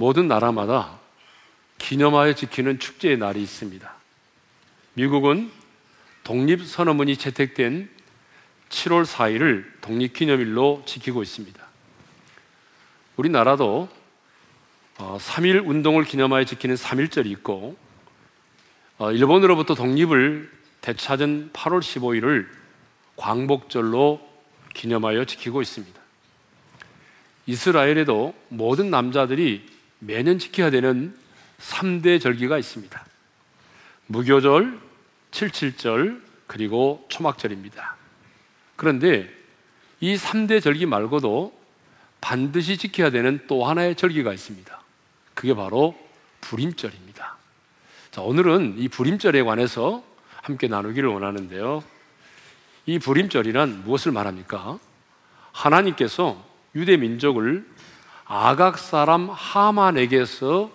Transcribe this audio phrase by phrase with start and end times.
[0.00, 0.98] 모든 나라마다
[1.76, 3.94] 기념하여 지키는 축제의 날이 있습니다.
[4.94, 5.50] 미국은
[6.24, 7.90] 독립선언문이 채택된
[8.70, 11.62] 7월 4일을 독립기념일로 지키고 있습니다.
[13.18, 13.90] 우리나라도
[14.96, 17.76] 3일 어, 운동을 기념하여 지키는 3일절이 있고
[18.96, 22.48] 어, 일본으로부터 독립을 되찾은 8월 15일을
[23.16, 24.26] 광복절로
[24.72, 26.00] 기념하여 지키고 있습니다.
[27.44, 29.69] 이스라엘에도 모든 남자들이
[30.00, 31.14] 매년 지켜야 되는
[31.60, 33.06] 3대 절기가 있습니다.
[34.06, 34.80] 무교절,
[35.30, 37.96] 칠칠절, 그리고 초막절입니다.
[38.76, 39.30] 그런데
[40.00, 41.56] 이 3대 절기 말고도
[42.20, 44.80] 반드시 지켜야 되는 또 하나의 절기가 있습니다.
[45.34, 45.96] 그게 바로
[46.40, 47.36] 불임절입니다.
[48.10, 50.02] 자, 오늘은 이 불임절에 관해서
[50.42, 51.84] 함께 나누기를 원하는데요.
[52.86, 54.78] 이 불임절이란 무엇을 말합니까?
[55.52, 56.42] 하나님께서
[56.74, 57.66] 유대 민족을
[58.32, 60.70] 아각 사람 하만에게서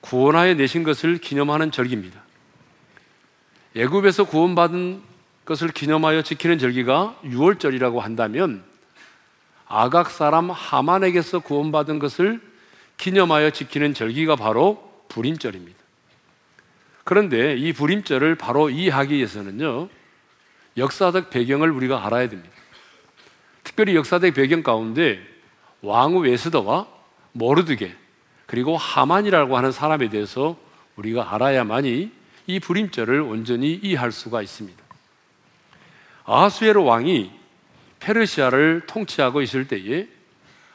[0.00, 2.20] 구원하여 내신 것을 기념하는 절기입니다.
[3.76, 5.00] 애굽에서 구원받은
[5.44, 8.64] 것을 기념하여 지키는 절기가 6월절이라고 한다면
[9.68, 12.40] 아각 사람 하만에게서 구원받은 것을
[12.96, 15.78] 기념하여 지키는 절기가 바로 불임절입니다.
[17.04, 19.88] 그런데 이 불임절을 바로 이해하기 위해서는요,
[20.76, 22.56] 역사적 배경을 우리가 알아야 됩니다.
[23.62, 25.35] 특별히 역사적 배경 가운데
[25.82, 26.86] 왕후 웨스더와
[27.32, 27.94] 모르드게
[28.46, 30.56] 그리고 하만이라고 하는 사람에 대해서
[30.96, 32.10] 우리가 알아야만이
[32.46, 34.82] 이 불임절을 온전히 이해할 수가 있습니다.
[36.24, 37.30] 아하수에로 왕이
[38.00, 40.08] 페르시아를 통치하고 있을 때에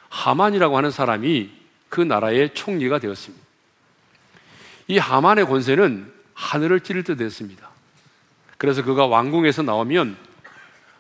[0.10, 1.50] 하만이라고 하는 사람이
[1.90, 3.46] 그 나라의 총리가 되었습니다.
[4.88, 7.70] 이 하만의 권세는 하늘을 찌를 듯 했습니다.
[8.58, 10.18] 그래서 그가 왕궁에서 나오면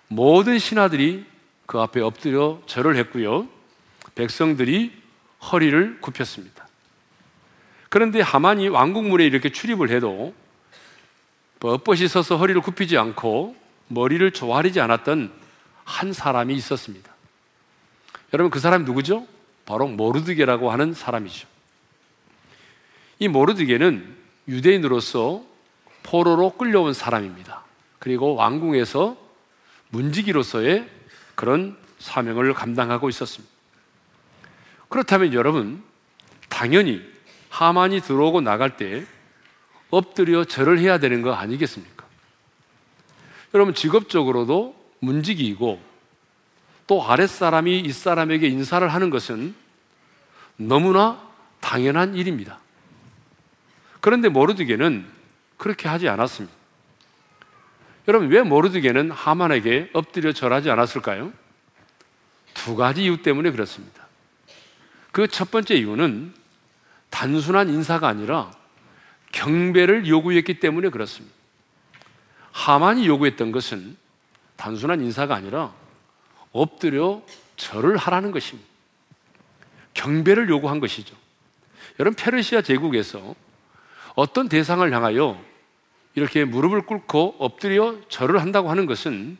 [0.07, 1.25] 모든 신하들이
[1.65, 3.47] 그 앞에 엎드려 절을 했고요.
[4.21, 4.91] 백성들이
[5.51, 6.67] 허리를 굽혔습니다.
[7.89, 10.35] 그런데 하만이 왕국문에 이렇게 출입을 해도
[11.59, 13.55] 뻣뻣이 서서 허리를 굽히지 않고
[13.87, 15.31] 머리를 조아리지 않았던
[15.83, 17.11] 한 사람이 있었습니다.
[18.33, 19.25] 여러분 그 사람이 누구죠?
[19.65, 21.47] 바로 모르드게라고 하는 사람이죠.
[23.17, 24.17] 이 모르드게는
[24.47, 25.43] 유대인으로서
[26.03, 27.63] 포로로 끌려온 사람입니다.
[27.97, 29.17] 그리고 왕궁에서
[29.89, 30.87] 문지기로서의
[31.33, 33.50] 그런 사명을 감당하고 있었습니다.
[34.91, 35.81] 그렇다면 여러분,
[36.49, 37.01] 당연히
[37.49, 39.05] 하만이 들어오고 나갈 때
[39.89, 42.05] 엎드려 절을 해야 되는 거 아니겠습니까?
[43.53, 45.81] 여러분, 직업적으로도 문직이고
[46.87, 49.55] 또 아랫사람이 윗사람에게 인사를 하는 것은
[50.57, 51.25] 너무나
[51.61, 52.59] 당연한 일입니다.
[54.01, 55.05] 그런데 모르드게는
[55.55, 56.53] 그렇게 하지 않았습니다.
[58.09, 61.31] 여러분, 왜 모르드게는 하만에게 엎드려 절하지 않았을까요?
[62.53, 64.00] 두 가지 이유 때문에 그렇습니다.
[65.11, 66.33] 그 첫 번째 이유는
[67.09, 68.51] 단순한 인사가 아니라
[69.31, 71.35] 경배를 요구했기 때문에 그렇습니다.
[72.51, 73.97] 하만이 요구했던 것은
[74.55, 75.73] 단순한 인사가 아니라
[76.51, 77.21] 엎드려
[77.55, 78.69] 절을 하라는 것입니다.
[79.93, 81.15] 경배를 요구한 것이죠.
[81.99, 83.35] 여러분, 페르시아 제국에서
[84.15, 85.41] 어떤 대상을 향하여
[86.15, 89.37] 이렇게 무릎을 꿇고 엎드려 절을 한다고 하는 것은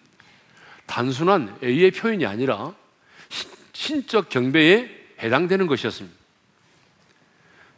[0.85, 2.73] 단순한 애의 표현이 아니라
[3.73, 6.17] 신적 경배에 해당되는 것이었습니다.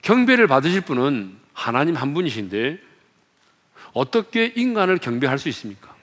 [0.02, 2.80] 경배를 받으실 분은 하나님 한 분이신데
[3.94, 5.96] 어떻게 인간을 경배할 수 있습니까?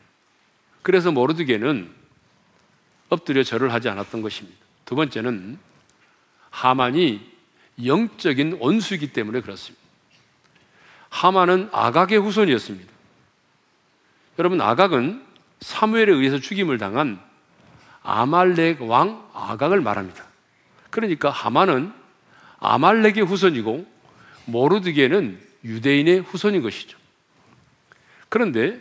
[0.83, 1.91] 그래서 모르드게는
[3.09, 4.59] 엎드려 절을 하지 않았던 것입니다.
[4.85, 5.59] 두 번째는
[6.51, 7.31] 하만이
[7.85, 9.81] 영적인 원수이기 때문에 그렇습니다.
[11.11, 12.91] 하만은 아각의 후손이었습니다.
[14.39, 15.25] 여러분 아각은
[15.61, 17.21] 사무엘에 의해서 죽임을 당한
[18.03, 20.30] 아말렉 왕 아각을 말합니다.
[20.91, 21.93] 그러니까 하만은
[22.59, 23.87] 아말렉의 후손이고
[24.47, 26.99] 모르드게는 유대인의 후손인 것이죠.
[28.29, 28.81] 그런데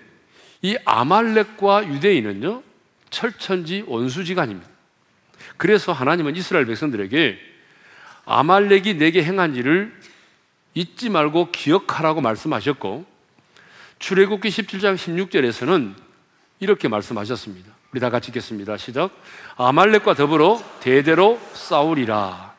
[0.62, 2.64] 이 아말렉과 유대인은요
[3.10, 4.70] 철천지 원수지간입니다.
[5.58, 7.40] 그래서 하나님은 이스라엘 백성들에게
[8.26, 9.98] 아말렉이 내게 행한 일을
[10.74, 13.06] 잊지 말고 기억하라고 말씀하셨고
[13.98, 15.96] 출애굽기 17장 16절에서는
[16.60, 17.79] 이렇게 말씀하셨습니다.
[17.92, 18.78] 우리 다 같이 읽겠습니다.
[18.78, 19.12] 시작.
[19.58, 22.54] 아말렉과 더불어 대대로 싸우리라.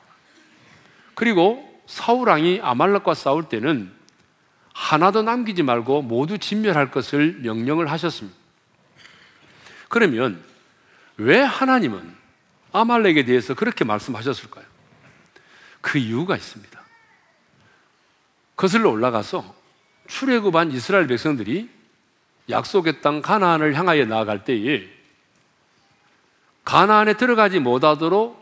[1.15, 3.93] 그리고 사울 왕이 아말렉과 싸울 때는
[4.75, 8.37] 하나도 남기지 말고 모두 진멸할 것을 명령을 하셨습니다.
[9.89, 10.43] 그러면
[11.17, 12.15] 왜 하나님은
[12.73, 14.65] 아말렉에 대해서 그렇게 말씀하셨을까요?
[15.81, 16.81] 그 이유가 있습니다.
[18.57, 19.55] 거슬러 올라가서
[20.09, 21.69] 출애굽한 이스라엘 백성들이
[22.49, 25.00] 약속의 땅 가나안을 향하여 나아갈 때에
[26.65, 28.41] 가나안에 들어가지 못하도록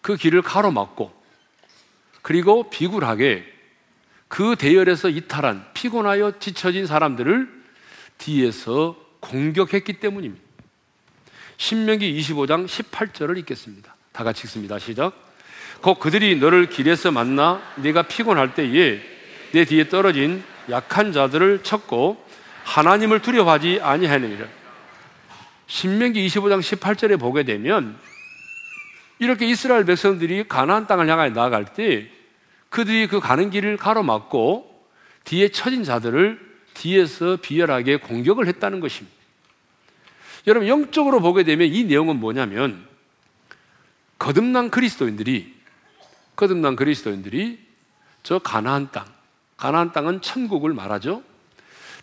[0.00, 1.12] 그 길을 가로막고
[2.22, 3.44] 그리고 비굴하게
[4.28, 7.62] 그 대열에서 이탈한 피곤하여 지쳐진 사람들을
[8.18, 10.42] 뒤에서 공격했기 때문입니다.
[11.56, 13.94] 신명기 25장 18절을 읽겠습니다.
[14.12, 14.78] 다 같이 읽습니다.
[14.78, 15.12] 시작.
[15.80, 19.00] 곧 그들이 너를 길에서 만나 네가 피곤할 때에
[19.52, 22.24] 내 뒤에 떨어진 약한 자들을 쳤고
[22.64, 24.46] 하나님을 두려워하지 아니하느니라.
[25.66, 27.96] 신명기 25장 18절에 보게 되면
[29.18, 32.10] 이렇게 이스라엘 백성들이 가나안 땅을 향하여 나아갈 때
[32.68, 34.88] 그들이 그 가는 길을 가로막고
[35.24, 36.40] 뒤에 처진 자들을
[36.74, 39.16] 뒤에서 비열하게 공격을 했다는 것입니다.
[40.46, 42.86] 여러분 영적으로 보게 되면 이 내용은 뭐냐면
[44.18, 45.54] 거듭난 그리스도인들이
[46.34, 47.60] 거듭난 그리스도인들이
[48.22, 49.04] 저 가나안 땅,
[49.56, 51.22] 가나안 땅은 천국을 말하죠.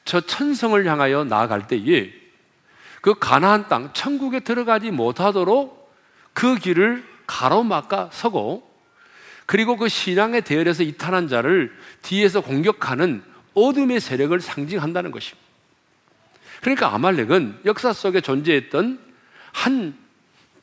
[0.06, 2.14] 저 천성을 향하여 나아갈 때에
[3.02, 5.92] 그 가나안 땅, 천국에 들어가지 못하도록
[6.34, 8.70] 그 길을 가로막아 서고
[9.46, 13.24] 그리고 그 신앙의 대열에서 이탈한 자를 뒤에서 공격하는
[13.56, 15.48] 어둠의 세력을 상징한다는 것입니다.
[16.62, 19.00] 그러니까 아말렉은 역사 속에 존재했던
[19.52, 19.98] 한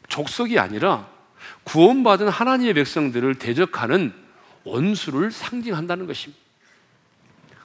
[0.09, 1.09] 족속이 아니라
[1.65, 4.13] 구원받은 하나님의 백성들을 대적하는
[4.65, 6.41] 원수를 상징한다는 것입니다.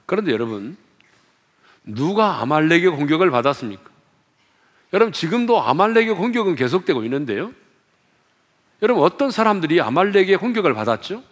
[0.06, 0.75] 그런데 여러분,
[1.83, 3.90] 누가 아말렉의 공격을 받았습니까?
[4.93, 7.53] 여러분, 지금도 아말렉의 공격은 계속되고 있는데요.
[8.81, 11.23] 여러분, 어떤 사람들이 아말렉의 공격을 받았죠?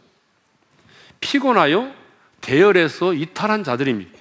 [1.19, 1.93] 피곤하여
[2.41, 4.17] 대열에서 이탈한 자들입니다.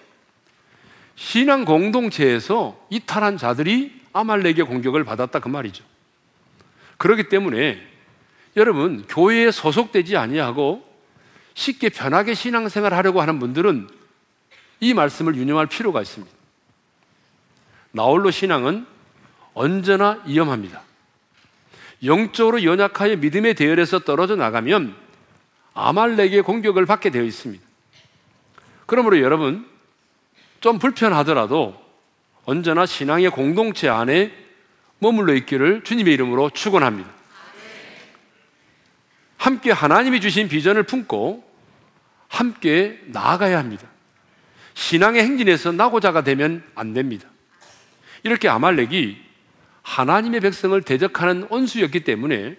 [1.15, 5.85] 신앙 공동체에서 이탈한 자들이 아말렉의 공격을 받았다 그 말이죠.
[6.97, 7.85] 그렇기 때문에
[8.57, 10.85] 여러분 교회에 소속되지 아니하고
[11.55, 13.89] 쉽게 편하게 신앙생활 하려고 하는 분들은
[14.81, 16.33] 이 말씀을 유념할 필요가 있습니다.
[17.93, 18.87] 나홀로 신앙은
[19.59, 20.83] 언제나 위험합니다.
[22.05, 24.95] 영적으로 연약하여 믿음의 대열에서 떨어져 나가면
[25.75, 27.65] 아말렉의 공격을 받게 되어 있습니다.
[28.87, 29.69] 그러므로 여러분
[30.61, 31.75] 좀 불편하더라도
[32.45, 34.33] 언제나 신앙의 공동체 안에
[35.01, 37.11] 머물러 있기를 주님의 이름으로 축원합니다.
[39.39, 41.45] 함께 하나님이 주신 비전을 품고
[42.29, 43.89] 함께 나아가야 합니다.
[44.75, 47.29] 신앙의 행진에서 나고자가 되면 안 됩니다.
[48.23, 49.28] 이렇게 아말렉이
[49.89, 52.57] 하나님의 백성을 대적하는 온수였기 때문에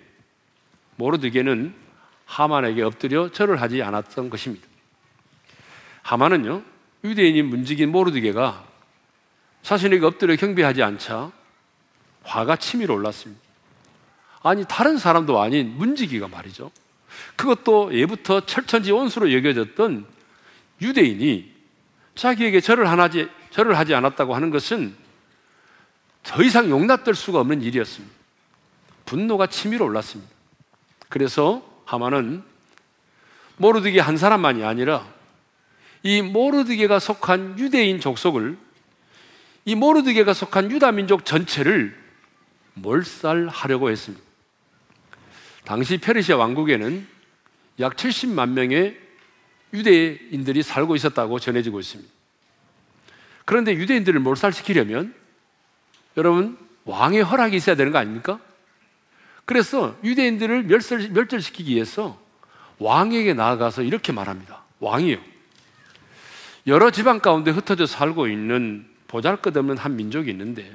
[0.96, 1.76] 모르드게는
[2.26, 4.68] 하만에게 엎드려 절을 하지 않았던 것입니다.
[6.02, 6.64] 하만은요,
[7.04, 8.66] 유대인인 문지긴 모르드게가
[9.62, 11.31] 자신에게 엎드려 경배하지 않자
[12.24, 13.42] 화가 치밀어 올랐습니다.
[14.42, 16.72] 아니 다른 사람도 아닌 문지기가 말이죠.
[17.36, 20.06] 그것도 예부터 철천지 온수로 여겨졌던
[20.81, 21.54] 유대인이
[22.16, 25.09] 자기에게 절을 하지, 절을 하지 않았다고 하는 것은
[26.24, 28.16] 더 이상 용납될 수가 없는 일이었습니다.
[29.06, 30.31] 분노가 치밀어 올랐습니다.
[31.10, 32.44] 그래서 하만은
[33.57, 35.06] 모르드게 한 사람만이 아니라
[36.04, 38.57] 이 모르드게가 속한 유대인 족속을
[39.66, 41.98] 이 모르드게가 속한 유다 민족 전체를
[42.75, 44.24] 몰살하려고 했습니다.
[45.66, 47.07] 당시 페르시아 왕국에는
[47.80, 49.00] 약 70만 명의
[49.74, 52.12] 유대인들이 살고 있었다고 전해지고 있습니다.
[53.45, 55.14] 그런데 유대인들을 몰살시키려면
[56.19, 58.40] 여러분 왕의 허락이 있어야 되는 거 아닙니까?
[59.45, 62.21] 그래서 유대인들을 멸절, 멸절시키기 위해서
[62.78, 64.64] 왕에게 나아가서 이렇게 말합니다.
[64.81, 65.18] 왕이요.
[66.68, 70.69] 여러 지방 가운데 흩어져 살고 있는 보잘 것 없는 한 민족이 있는데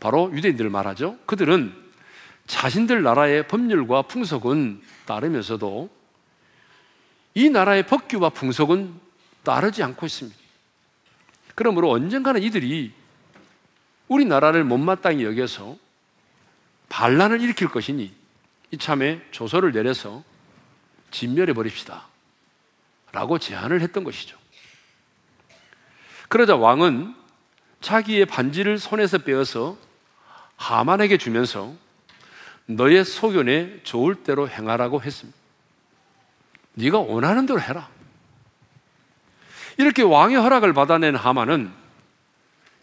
[0.00, 1.16] 바로 유대인들을 말하죠.
[1.26, 1.72] 그들은
[2.48, 5.88] 자신들 나라의 법률과 풍속은 따르면서도
[7.34, 8.92] 이 나라의 법규와 풍속은
[9.44, 10.36] 따르지 않고 있습니다.
[11.54, 12.99] 그러므로 언젠가는 이들이
[14.10, 15.76] 우리나라를 못마땅히 여겨서
[16.88, 18.12] 반란을 일으킬 것이니
[18.72, 20.22] 이참에 조서를 내려서
[21.12, 22.06] 진멸해 버립시다.
[23.12, 24.36] 라고 제안을 했던 것이죠.
[26.28, 27.14] 그러자 왕은
[27.80, 29.76] 자기의 반지를 손에서 빼어서
[30.56, 31.72] 하만에게 주면서
[32.66, 35.38] 너의 소견에 좋을 대로 행하라고 했습니다.
[36.74, 37.88] 네가 원하는 대로 해라.
[39.76, 41.72] 이렇게 왕의 허락을 받아낸 하만은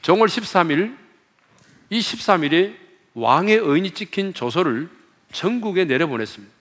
[0.01, 1.06] 정월 13일
[1.89, 2.75] 이 13일에
[3.13, 4.89] 왕의 의인이 찍힌 조서를
[5.31, 6.53] 전국에 내려보냈습니다.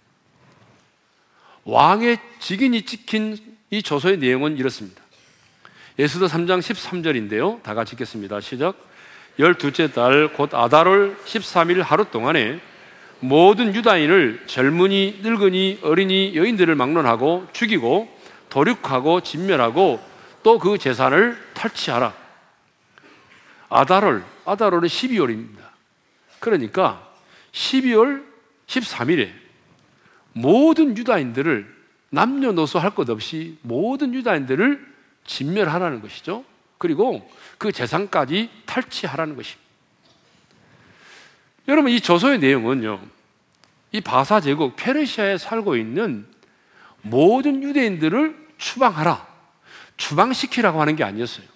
[1.64, 3.37] 왕의 직인이 찍힌
[3.71, 5.02] 이 조서의 내용은 이렇습니다.
[5.99, 7.62] 예수도 3장 13절인데요.
[7.62, 8.40] 다 같이 읽겠습니다.
[8.40, 8.76] 시작.
[9.38, 12.61] 열두째 달 곧 아달월 13일 하루 동안에
[13.21, 18.09] 모든 유다인을 젊은이, 늙은이, 어린이, 여인들을 막론하고 죽이고
[18.49, 20.00] 도륙하고 진멸하고
[20.42, 22.14] 또 그 재산을 탈취하라.
[23.76, 25.59] 아달월, 아달월은 12월입니다.
[26.40, 27.06] 그러니까
[27.52, 28.25] 12월
[28.66, 29.30] 13일에
[30.33, 31.76] 모든 유다인들을
[32.09, 34.95] 남녀노소 할 것 없이 모든 유다인들을
[35.26, 36.45] 진멸하라는 것이죠.
[36.78, 39.66] 그리고 그 재산까지 탈취하라는 것입니다.
[41.68, 43.00] 여러분 이 조서의 내용은요.
[43.92, 46.26] 이 바사 제국 페르시아에 살고 있는
[47.02, 49.26] 모든 유대인들을 추방하라.
[49.99, 51.55] 추방시키라고 하는 게 아니었어요.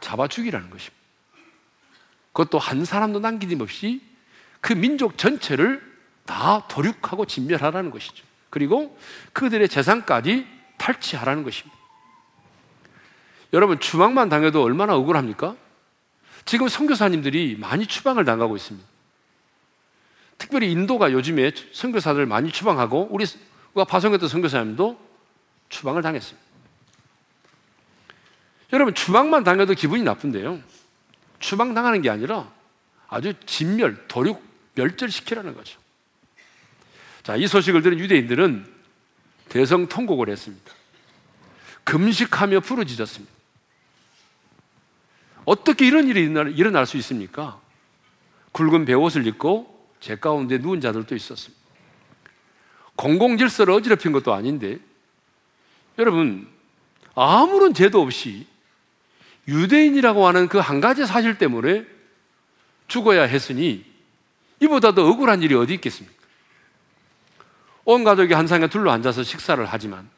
[0.00, 0.96] 잡아 죽이라는 것입니다.
[2.32, 4.00] 그것도 한 사람도 남기짐없이
[4.60, 5.82] 그 민족 전체를
[6.24, 8.24] 다 도륙하고 진멸하라는 것이죠.
[8.50, 8.98] 그리고
[9.32, 11.76] 그들의 재산까지 탈취하라는 것입니다.
[13.52, 15.56] 여러분 추방만 당해도 얼마나 억울합니까?
[16.44, 18.86] 지금 선교사님들이 많이 추방을 당하고 있습니다.
[20.38, 24.98] 특별히 인도가 요즘에 선교사들 많이 추방하고 우리가 파송했던 선교사님도
[25.68, 26.47] 추방을 당했습니다.
[28.72, 30.60] 여러분 추방만 당해도 기분이 나쁜데요.
[31.40, 32.50] 추방 당하는 게 아니라
[33.08, 34.42] 아주 진멸, 도륙,
[34.74, 35.78] 멸절시키라는 거죠.
[37.22, 38.74] 자, 이 소식을 들은 유대인들은
[39.48, 40.72] 대성 통곡을 했습니다.
[41.84, 43.34] 금식하며 부르짖었습니다.
[45.46, 46.22] 어떻게 이런 일이
[46.54, 47.58] 일어날 수 있습니까?
[48.52, 51.58] 굵은 베옷을 입고 제 가운데 누운 자들도 있었습니다.
[52.96, 54.78] 공공질서를 어지럽힌 것도 아닌데,
[55.98, 56.48] 여러분,
[57.14, 58.46] 아무런 죄도 없이
[59.48, 61.86] 유대인이라고 하는 그 한 가지 사실 때문에
[62.86, 63.84] 죽어야 했으니
[64.60, 66.16] 이보다 더 억울한 일이 어디 있겠습니까?
[67.84, 70.08] 온 가족이 한 상에 둘러 앉아서 식사를 하지만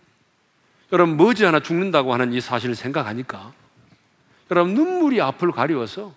[0.93, 3.53] 여러분 머지않아 죽는다고 하는 이 사실을 생각하니까
[4.51, 6.13] 여러분 눈물이 앞을 가리워서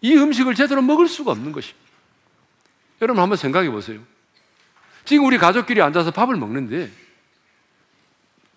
[0.00, 1.84] 이 음식을 제대로 먹을 수가 없는 것입니다.
[3.02, 4.00] 여러분 한번 생각해 보세요.
[5.04, 6.90] 지금 우리 가족끼리 앉아서 밥을 먹는데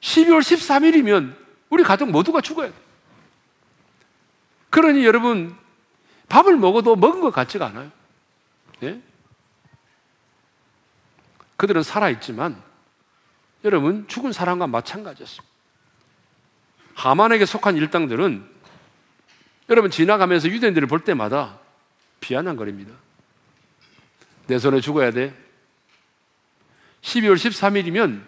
[0.01, 1.35] 12월 13일이면
[1.69, 2.88] 우리 가족 모두가 죽어야 돼.
[4.69, 5.55] 그러니 여러분
[6.27, 7.91] 밥을 먹어도 먹은 것 같지가 않아요.
[8.83, 9.01] 예?
[11.57, 12.61] 그들은 살아있지만
[13.63, 15.49] 여러분 죽은 사람과 마찬가지였습니다.
[16.95, 18.47] 하만에게 속한 일당들은
[19.69, 21.59] 여러분 지나가면서 유대인들을 볼 때마다
[22.21, 22.93] 비아냥거립니다.
[24.47, 25.35] 내 손에 죽어야 돼.
[27.01, 28.23] 12월 13일이면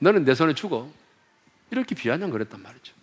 [0.00, 0.90] 너는 내 손에 죽어.
[1.70, 2.97] 이렇게 비아냥거렸단 말이죠.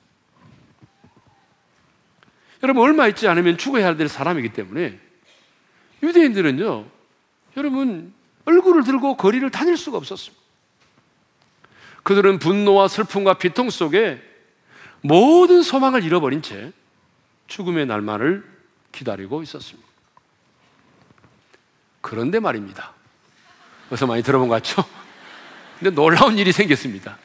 [2.65, 4.99] 여러분 얼마 있지 않으면 죽어야 될 사람이기 때문에
[6.01, 6.85] 유대인들은요.
[7.57, 8.11] 여러분
[8.45, 10.43] 얼굴을 들고 거리를 다닐 수가 없었습니다.
[12.01, 14.19] 그들은 분노와 슬픔과 비통 속에
[15.01, 16.71] 모든 소망을 잃어버린 채
[17.45, 18.43] 죽음의 날만을
[18.91, 19.87] 기다리고 있었습니다.
[22.01, 22.93] 그런데 말입니다.
[23.91, 24.83] 어서 많이 들어본 것 같죠?
[25.77, 27.19] 근데 놀라운 일이 생겼습니다.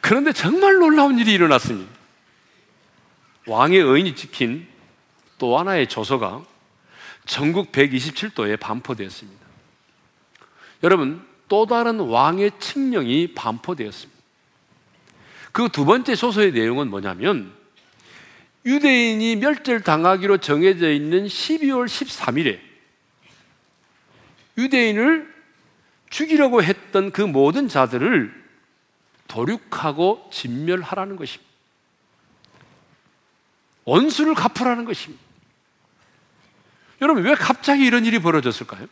[0.00, 1.97] 그런데 정말 놀라운 일이 일어났습니다.
[3.48, 4.66] 왕의 의인이 찍힌
[5.38, 6.44] 또 하나의 조서가
[7.26, 9.46] 전국 127도에 반포되었습니다.
[10.82, 14.18] 여러분, 또 다른 왕의 칙령이 반포되었습니다.
[15.52, 17.52] 그 두 번째 소서의 내용은 뭐냐면
[18.64, 22.60] 유대인이 멸절당하기로 정해져 있는 12월 13일에
[24.56, 25.34] 유대인을
[26.10, 28.32] 죽이려고 했던 그 모든 자들을
[29.26, 31.47] 도륙하고 진멸하라는 것입니다.
[33.88, 35.22] 원수를 갚으라는 것입니다.
[37.00, 38.86] 여러분, 왜 갑자기 이런 일이 벌어졌을까요?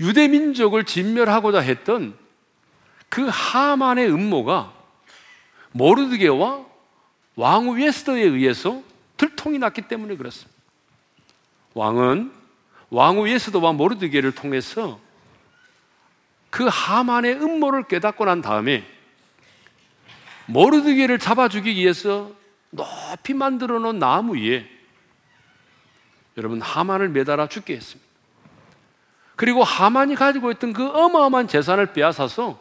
[0.00, 2.16] 유대 민족을 진멸하고자 했던
[3.08, 4.72] 그 하만의 음모가
[5.70, 6.66] 모르드게와
[7.36, 8.82] 왕후 웨스터에 의해서
[9.16, 10.58] 들통이 났기 때문에 그렇습니다.
[11.74, 12.32] 왕은
[12.90, 14.98] 왕후 웨스터와 모르드게를 통해서
[16.50, 18.84] 그 하만의 음모를 깨닫고 난 다음에
[20.46, 22.37] 모르드게를 잡아 죽이기 위해서
[22.70, 24.68] 높이 만들어 놓은 나무 위에
[26.36, 28.08] 여러분 하만을 매달아 죽게 했습니다.
[29.36, 32.60] 그리고 하만이 가지고 있던 그 어마어마한 재산을 빼앗아서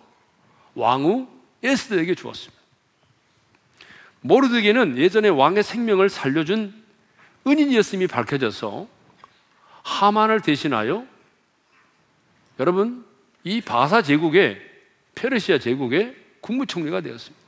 [0.75, 1.27] 왕후
[1.63, 2.57] 에스더에게 주었습니다.
[4.21, 6.73] 모르드게는 예전에 왕의 생명을 살려준
[7.45, 8.87] 은인이었음이 밝혀져서
[9.83, 11.05] 하만을 대신하여
[12.59, 13.05] 여러분
[13.43, 14.61] 이 바사 제국의
[15.15, 17.46] 페르시아 제국의 국무총리가 되었습니다.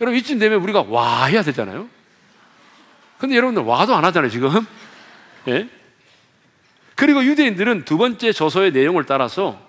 [0.00, 1.88] 여러분 이쯤 되면 우리가 와 해야 되잖아요.
[3.18, 4.50] 근데 여러분들 와도 안 하잖아요 지금.
[5.48, 5.68] 예?
[6.94, 9.60] 그리고 유대인들은 두 번째 저서의 내용을 따라서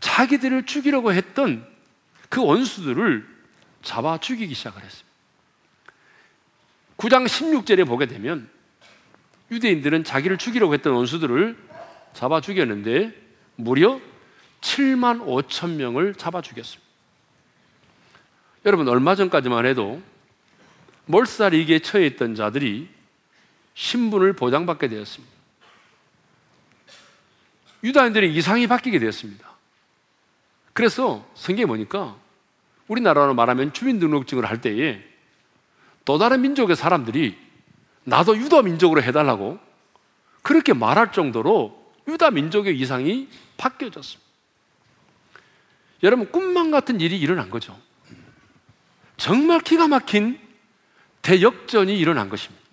[0.00, 1.66] 자기들을 죽이려고 했던
[2.28, 3.26] 그 원수들을
[3.82, 5.10] 잡아 죽이기 시작을 했습니다.
[6.96, 8.48] 9장 16절에 보게 되면
[9.50, 11.56] 유대인들은 자기를 죽이려고 했던 원수들을
[12.12, 13.12] 잡아 죽였는데
[13.56, 14.00] 무려
[14.60, 16.89] 7만 5천 명을 잡아 죽였습니다.
[18.64, 20.02] 여러분 얼마 전까지만 해도
[21.06, 22.88] 몰살이기에 처해 있던 자들이
[23.74, 25.34] 신분을 보장받게 되었습니다.
[27.82, 29.48] 유다인들의 이상이 바뀌게 되었습니다.
[30.72, 32.16] 그래서 성경에 보니까
[32.88, 35.02] 우리나라로 말하면 주민등록증을 할 때에
[36.04, 37.38] 또 다른 민족의 사람들이
[38.04, 39.58] 나도 유다 민족으로 해달라고
[40.42, 44.30] 그렇게 말할 정도로 유다 민족의 이상이 바뀌어졌습니다.
[46.02, 47.78] 여러분, 꿈만 같은 일이 일어난 거죠.
[49.20, 50.40] 정말 기가 막힌
[51.20, 52.64] 대역전이 일어난 것입니다.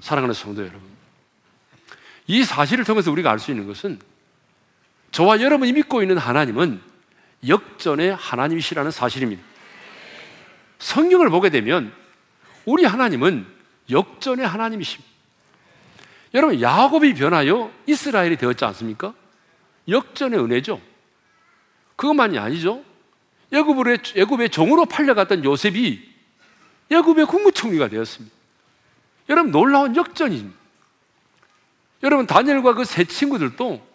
[0.00, 0.82] 사랑하는 성도 여러분.
[2.26, 3.98] 이 사실을 통해서 우리가 알 수 있는 것은
[5.12, 6.82] 저와 여러분이 믿고 있는 하나님은
[7.48, 9.42] 역전의 하나님이시라는 사실입니다.
[10.78, 11.90] 성경을 보게 되면
[12.66, 13.46] 우리 하나님은
[13.88, 15.10] 역전의 하나님이십니다.
[16.34, 19.14] 여러분, 야곱이 변하여 이스라엘이 되었지 않습니까?
[19.88, 20.82] 역전의 은혜죠.
[21.96, 22.84] 그것만이 아니죠.
[23.52, 26.08] 애굽의, 애굽의 종으로 팔려갔던 요셉이
[26.90, 28.34] 애굽의 국무총리가 되었습니다.
[29.28, 30.56] 여러분, 놀라운 역전입니다.
[32.02, 33.86] 여러분, 다니엘과 그 세 친구들도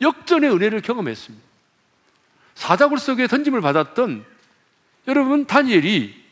[0.00, 1.46] 역전의 은혜를 경험했습니다.
[2.54, 4.24] 사자굴 속에 던짐을 받았던
[5.08, 6.24] 여러분, 다니엘이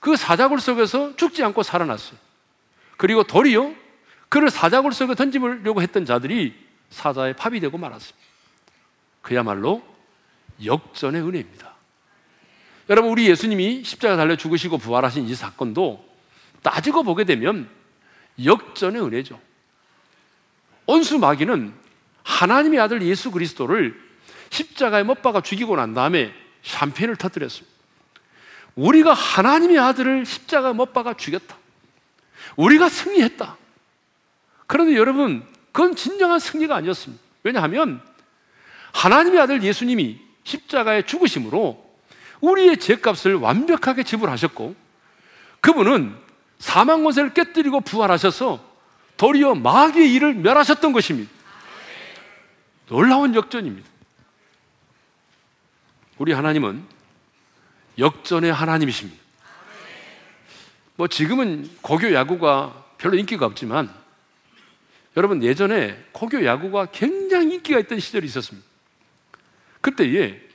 [0.00, 2.18] 그 사자굴 속에서 죽지 않고 살아났어요.
[2.96, 3.74] 그리고 도리어
[4.28, 6.54] 그를 사자굴 속에 던지려고 했던 자들이
[6.90, 8.26] 사자의 팝이 되고 말았습니다.
[9.22, 9.82] 그야말로
[10.64, 11.75] 역전의 은혜입니다.
[12.88, 16.04] 여러분, 우리 예수님이 십자가 달려 죽으시고 부활하신 이 사건도
[16.62, 17.68] 따지고 보게 되면
[18.44, 19.40] 역전의 은혜죠.
[20.86, 21.74] 온수 마귀는
[22.22, 24.00] 하나님의 아들 예수 그리스도를
[24.50, 27.74] 십자가에 못 박아 죽이고 난 다음에 샴페인을 터뜨렸습니다.
[28.76, 31.56] 우리가 하나님의 아들을 십자가에 못 박아 죽였다.
[32.56, 33.56] 우리가 승리했다.
[34.66, 37.22] 그런데 여러분, 그건 진정한 승리가 아니었습니다.
[37.42, 38.00] 왜냐하면
[38.92, 41.85] 하나님의 아들 예수님이 십자가에 죽으심으로
[42.40, 44.74] 우리의 죄값을 완벽하게 지불하셨고
[45.60, 46.16] 그분은
[46.58, 48.64] 사망 권세를 깨뜨리고 부활하셔서
[49.16, 51.30] 도리어 마귀의 일을 멸하셨던 것입니다.
[52.88, 53.88] 놀라운 역전입니다.
[56.18, 56.84] 우리 하나님은
[57.98, 59.22] 역전의 하나님이십니다.
[60.96, 63.92] 뭐 지금은 고교 야구가 별로 인기가 없지만
[65.16, 68.66] 여러분 예전에 고교 야구가 굉장히 인기가 있던 시절이 있었습니다.
[69.80, 70.45] 그때에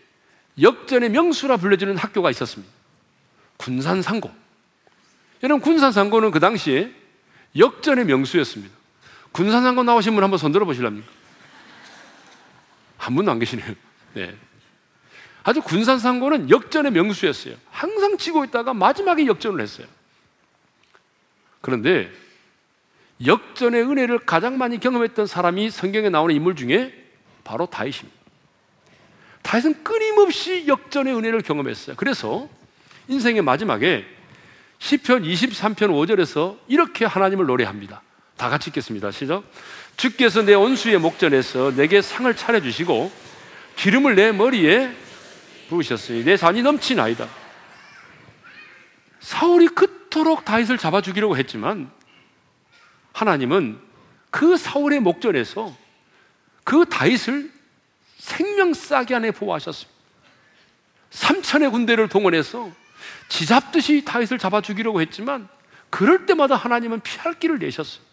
[0.59, 2.71] 역전의 명수라 불려지는 학교가 있었습니다.
[3.57, 4.31] 군산상고.
[5.43, 6.91] 여러분 군산상고는 그 당시에
[7.57, 8.73] 역전의 명수였습니다.
[9.31, 11.07] 군산상고 나오신 분 한번 손들어 보실랍니까?
[12.97, 13.73] 한 분도 안 계시네요.
[14.13, 14.35] 네.
[15.43, 17.55] 아주 군산상고는 역전의 명수였어요.
[17.71, 19.87] 항상 치고 있다가 마지막에 역전을 했어요.
[21.61, 22.11] 그런데
[23.25, 26.93] 역전의 은혜를 가장 많이 경험했던 사람이 성경에 나오는 인물 중에
[27.43, 28.20] 바로 다윗입니다.
[29.41, 31.95] 다윗은 끊임없이 역전의 은혜를 경험했어요.
[31.95, 32.47] 그래서
[33.08, 34.06] 인생의 마지막에
[34.80, 38.01] 시편 23편 5절에서 이렇게 하나님을 노래합니다.
[38.38, 39.12] 다 같이 읽겠습니다.
[39.12, 39.43] 시작.
[39.97, 43.12] 주께서 내 원수의 목전에서 내게 상을 차려 주시고
[43.75, 44.91] 기름을 내 머리에
[45.69, 47.27] 부으셨으니 내 잔이 넘치나이다.
[49.19, 51.91] 사울이 그토록 다윗을 잡아 죽이려고 했지만
[53.13, 53.80] 하나님은
[54.32, 55.75] 그 사울의 목전에서
[56.63, 57.51] 그 다윗을
[58.31, 59.91] 생명싸게 안에 보호하셨습니다.
[61.09, 62.71] 삼천의 군대를 동원해서
[63.27, 65.47] 지잡듯이 다윗을 잡아 죽이려고 했지만
[65.89, 68.03] 그럴 때마다 하나님은 피할 길을 내셨어요.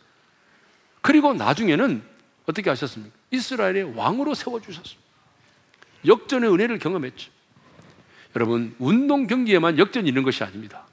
[1.00, 2.02] 그리고 나중에는
[2.46, 3.14] 어떻게 하셨습니까?
[3.30, 5.02] 이스라엘의 왕으로 세워주셨습니다.
[6.06, 7.30] 역전의 은혜를 경험했죠.
[8.36, 10.86] 여러분, 운동 경기에만 역전이 있는 것이 아닙니다.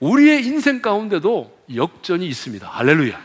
[0.00, 2.68] 우리의 인생 가운데도 역전이 있습니다.
[2.68, 3.20] 할렐루야.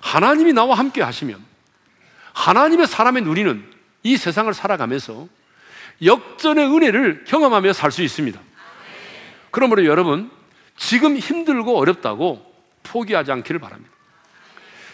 [0.00, 1.55] 하나님이 나와 함께 하시면
[2.36, 3.64] 하나님의 사람의 누리는
[4.02, 5.26] 이 세상을 살아가면서
[6.04, 8.38] 역전의 은혜를 경험하며 살 수 있습니다.
[9.50, 10.30] 그러므로 여러분,
[10.76, 13.90] 지금 힘들고 어렵다고 포기하지 않기를 바랍니다.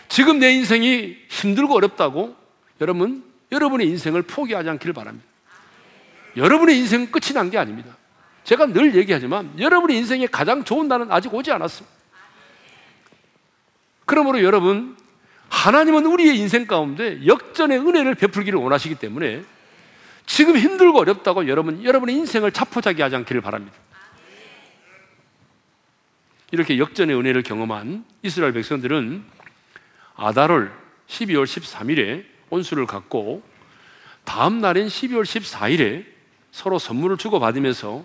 [0.08, 2.36] 지금 내 인생이 힘들고 어렵다고
[2.80, 5.26] 여러분, 여러분의 인생을 포기하지 않기를 바랍니다.
[6.36, 7.96] 여러분의 인생은 끝이 난 게 아닙니다.
[8.44, 11.92] 제가 늘 얘기하지만 여러분의 인생에 가장 좋은 날은 아직 오지 않았습니다.
[14.06, 14.96] 그러므로 여러분,
[15.52, 19.44] 하나님은 우리의 인생 가운데 역전의 은혜를 베풀기를 원하시기 때문에
[20.24, 23.76] 지금 힘들고 어렵다고 여러분, 여러분의 인생을 자포자기 하지 않기를 바랍니다.
[26.50, 29.24] 이렇게 역전의 은혜를 경험한 이스라엘 백성들은
[30.16, 30.72] 아달월
[31.06, 33.42] 12월 13일에 온수를 갖고
[34.24, 36.06] 다음 날인 12월 14일에
[36.50, 38.04] 서로 선물을 주고받으면서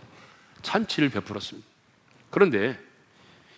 [0.64, 1.68] 찬치를 베풀었습니다.
[2.30, 2.78] 그런데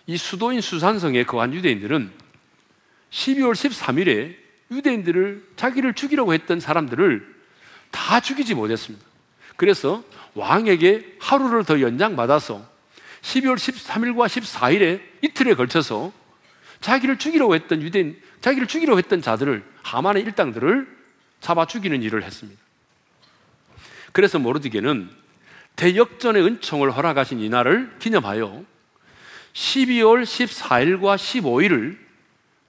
[0.06, 2.19] 이 수도인 수산성에 거한 유대인들은
[3.10, 4.36] 12월 13일에
[4.70, 7.40] 유대인들을 자기를 죽이려고 했던 사람들을
[7.90, 9.04] 다 죽이지 못했습니다.
[9.56, 12.64] 그래서 왕에게 하루를 더 연장받아서
[13.22, 16.12] 12월 13일과 14일에 이틀에 걸쳐서
[16.80, 21.00] 자기를 죽이려고 했던 유대인, 자기를 죽이려고 했던 자들을 하만의 일당들을
[21.40, 22.60] 잡아 죽이는 일을 했습니다.
[24.12, 25.10] 그래서 모르디게는
[25.76, 28.64] 대역전의 은총을 허락하신 이날을 기념하여
[29.52, 32.09] 12월 14일과 15일을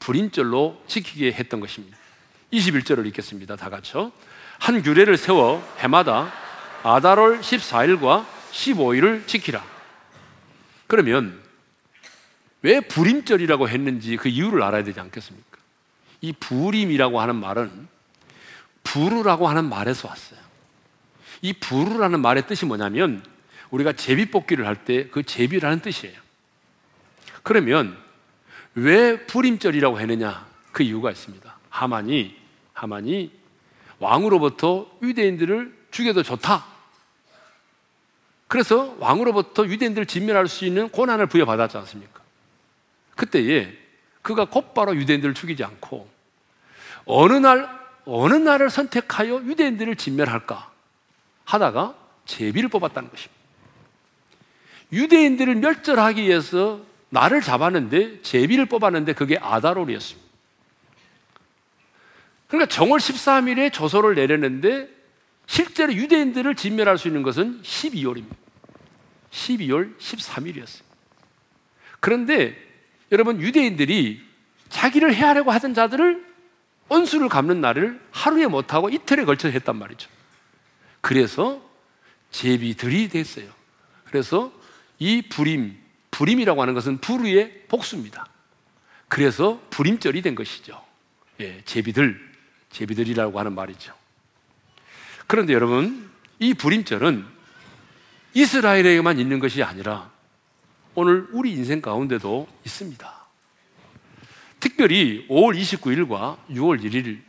[0.01, 1.97] 불임절로 지키게 했던 것입니다.
[2.51, 3.55] 21절을 읽겠습니다.
[3.55, 4.11] 다 같이요.
[4.59, 6.31] 한 규례를 세워 해마다
[6.83, 9.63] 아달월 14일과 15일을 지키라.
[10.87, 11.39] 그러면
[12.63, 15.57] 왜 불임절이라고 했는지 그 이유를 알아야 되지 않겠습니까?
[16.19, 17.87] 이 불임이라고 하는 말은
[18.83, 20.39] 부르라고 하는 말에서 왔어요.
[21.41, 23.23] 이 부르라는 말의 뜻이 뭐냐면
[23.69, 26.19] 우리가 제비 뽑기를 할 때 그 제비라는 뜻이에요.
[27.43, 27.97] 그러면
[28.75, 30.45] 왜 불임절이라고 했느냐?
[30.71, 31.55] 그 이유가 있습니다.
[31.69, 32.35] 하만이
[32.73, 33.31] 하만이
[33.99, 36.65] 왕으로부터 유대인들을 죽여도 좋다.
[38.47, 42.21] 그래서 왕으로부터 유대인들을 진멸할 수 있는 고난을 부여받았지 않습니까?
[43.15, 43.77] 그때에
[44.21, 46.09] 그가 곧바로 유대인들을 죽이지 않고
[47.05, 50.71] 어느 날 어느 날을 선택하여 유대인들을 진멸할까
[51.45, 53.41] 하다가 제비를 뽑았다는 것입니다.
[54.91, 60.29] 유대인들을 멸절하기 위해서 나를 잡았는데 제비를 뽑았는데 그게 아다롤이었습니다.
[62.47, 64.89] 그러니까 정월 13일에 조서를 내렸는데
[65.45, 68.35] 실제로 유대인들을 진멸할 수 있는 것은 12월입니다.
[69.31, 70.81] 12월 13일이었어요.
[71.99, 72.55] 그런데
[73.11, 74.21] 여러분 유대인들이
[74.69, 76.25] 자기를 해하려고 하던 자들을
[76.87, 80.09] 원수를 갚는 날을 하루에 못하고 이틀에 걸쳐 했단 말이죠.
[81.01, 81.61] 그래서
[82.31, 83.49] 제비들이 됐어요.
[84.05, 84.51] 그래서
[84.99, 85.80] 이 불임,
[86.11, 88.27] 불임이라고 하는 것은 불의의 복수입니다.
[89.07, 90.81] 그래서 불임절이 된 것이죠.
[91.39, 92.19] 예, 제비들,
[92.69, 93.93] 제비들이라고 하는 말이죠.
[95.27, 97.25] 그런데 여러분, 이 불임절은
[98.33, 100.11] 이스라엘에게만 있는 것이 아니라
[100.95, 103.21] 오늘 우리 인생 가운데도 있습니다.
[104.59, 107.21] 특별히 5월 29일과 6월 1일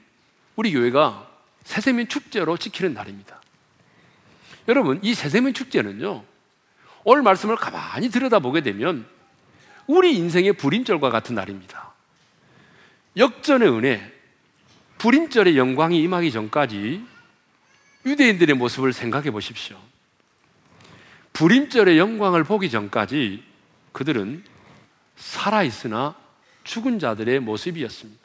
[0.57, 1.29] 우리 교회가
[1.65, 3.41] 새세민 축제로 지키는 날입니다.
[4.69, 6.25] 여러분, 이 새세민 축제는요,
[7.05, 9.07] 오늘 말씀을 가만히 들여다보게 되면
[9.87, 11.93] 우리 인생의 불임절과 같은 날입니다.
[13.17, 14.13] 역전의 은혜,
[14.99, 17.05] 불임절의 영광이 임하기 전까지
[18.07, 19.77] 유대인들의 모습을 생각해 보십시오.
[21.33, 23.43] 불임절의 영광을 보기 전까지
[23.93, 24.45] 그들은
[25.17, 26.15] 살아있으나
[26.65, 28.23] 죽은 자들의 모습이었습니다.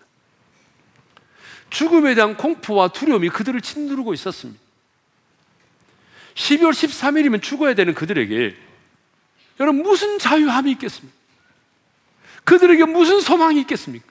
[1.70, 4.62] 죽음에 대한 공포와 두려움이 그들을 짓누르고 있었습니다.
[6.36, 8.67] 12월 13일이면 죽어야 되는 그들에게
[9.60, 11.18] 여러분 무슨 자유함이 있겠습니까?
[12.44, 14.06] 그들에게 무슨 소망이 있겠습니까?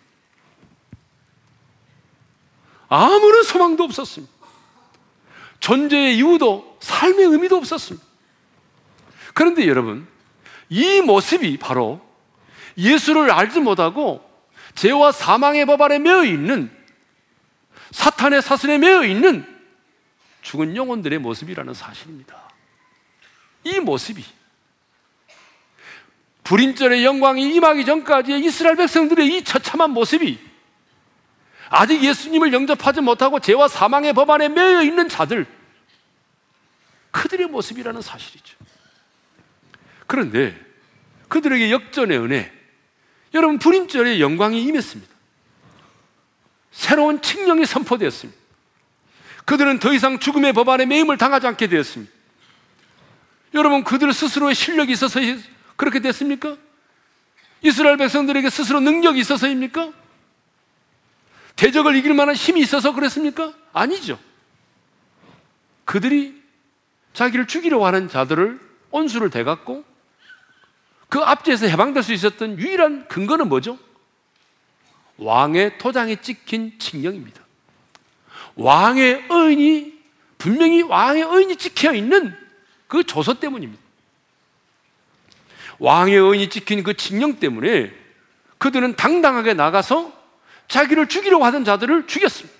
[2.88, 4.32] 아무런 소망도 없었습니다.
[5.60, 8.06] 존재의 이유도 삶의 의미도 없었습니다.
[9.34, 10.06] 그런데 여러분,
[10.68, 12.00] 이 모습이 바로
[12.76, 14.22] 예수를 알지 못하고
[14.74, 16.70] 죄와 사망의 법 아래 매여 있는
[17.90, 19.46] 사탄의 사슬에 매여 있는
[20.42, 22.50] 죽은 영혼들의 모습이라는 사실입니다.
[23.64, 24.24] 이 모습이
[26.46, 30.38] 불인절의 영광이 임하기 전까지의 이스라엘 백성들의 이 처참한 모습이
[31.68, 35.44] 아직 예수님을 영접하지 못하고 죄와 사망의 법 안에 매여 있는 자들
[37.10, 38.56] 그들의 모습이라는 사실이죠.
[40.06, 40.56] 그런데
[41.26, 42.52] 그들에게 역전의 은혜,
[43.34, 45.12] 여러분 불임절의 영광이 임했습니다.
[46.70, 48.40] 새로운 칙령이 선포되었습니다.
[49.46, 52.12] 그들은 더 이상 죽음의 법 안에 매임을 당하지 않게 되었습니다.
[53.54, 55.18] 여러분 그들 스스로의 실력이 있어서
[55.76, 56.56] 그렇게 됐습니까?
[57.62, 59.92] 이스라엘 백성들에게 스스로 능력이 있어서입니까?
[61.56, 63.52] 대적을 이길 만한 힘이 있어서 그랬습니까?
[63.72, 64.18] 아니죠.
[65.84, 66.42] 그들이
[67.14, 68.60] 자기를 죽이려고 하는 자들을
[68.90, 69.84] 온수를 대갖고
[71.08, 73.78] 그 압제에서 해방될 수 있었던 유일한 근거는 뭐죠?
[75.16, 77.42] 왕의 토장에 찍힌 칙령입니다.
[78.56, 79.96] 왕의 의인이
[80.38, 82.36] 분명히 왕의 의인이 찍혀 있는
[82.86, 83.82] 그 조서 때문입니다.
[85.78, 87.92] 왕의 의인이 찍힌 그 칙령 때문에
[88.58, 90.12] 그들은 당당하게 나가서
[90.68, 92.56] 자기를 죽이려고 하던 자들을 죽였습니다.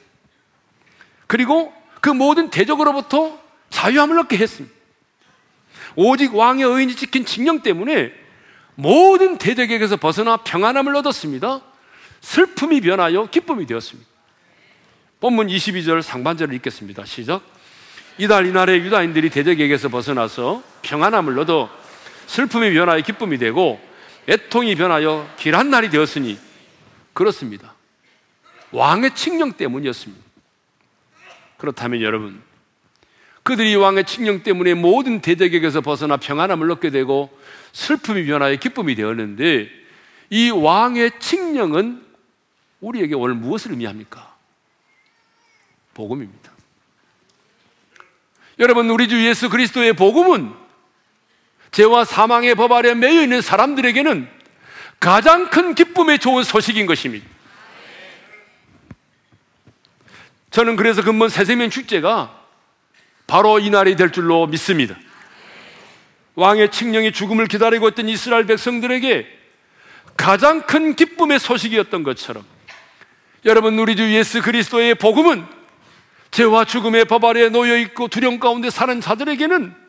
[1.26, 3.38] 그리고 그 모든 대적으로부터
[3.70, 4.74] 자유함을 얻게 했습니다.
[5.96, 8.12] 오직 왕의 의인이 찍힌 칙령 때문에
[8.74, 11.62] 모든 대적에게서 벗어나 평안함을 얻었습니다.
[12.20, 14.09] 슬픔이 변하여 기쁨이 되었습니다.
[15.20, 17.07] 본문 22절 상반절을 읽겠습니다.
[17.07, 17.42] 시작.
[18.18, 21.70] 이달 이날에 유다인들이 대적에게서 벗어나서 평안함을 얻어
[22.27, 23.81] 슬픔이 변하여 기쁨이 되고
[24.29, 26.39] 애통이 변하여 길한 날이 되었으니
[27.12, 27.75] 그렇습니다.
[28.73, 30.25] 왕의 칙령 때문이었습니다.
[31.57, 32.43] 그렇다면 여러분,
[33.43, 37.31] 그들이 왕의 칙령 때문에 모든 대적에게서 벗어나 평안함을 얻게 되고
[37.73, 39.71] 슬픔이 변하여 기쁨이 되었는데
[40.31, 42.05] 이 왕의 칙령은
[42.81, 44.35] 우리에게 오늘 무엇을 의미합니까?
[45.95, 46.53] 복음입니다.
[48.59, 50.65] 여러분, 우리 주 예수 그리스도의 복음은
[51.77, 54.27] 죄와 사망의 법 아래 매여 있는 사람들에게는
[54.99, 57.29] 가장 큰 기쁨의 좋은 소식인 것입니다.
[60.51, 62.35] 저는 그래서 근본 새세면 축제가
[63.27, 64.97] 바로 이 날이 될 줄로 믿습니다.
[66.35, 69.27] 왕의 칙령이 죽음을 기다리고 있던 이스라엘 백성들에게
[70.17, 72.43] 가장 큰 기쁨의 소식이었던 것처럼
[73.45, 75.45] 여러분 우리 주 예수 그리스도의 복음은
[76.31, 79.86] 죄와 죽음의 법 아래 놓여 있고 두려움 가운데 사는 자들에게는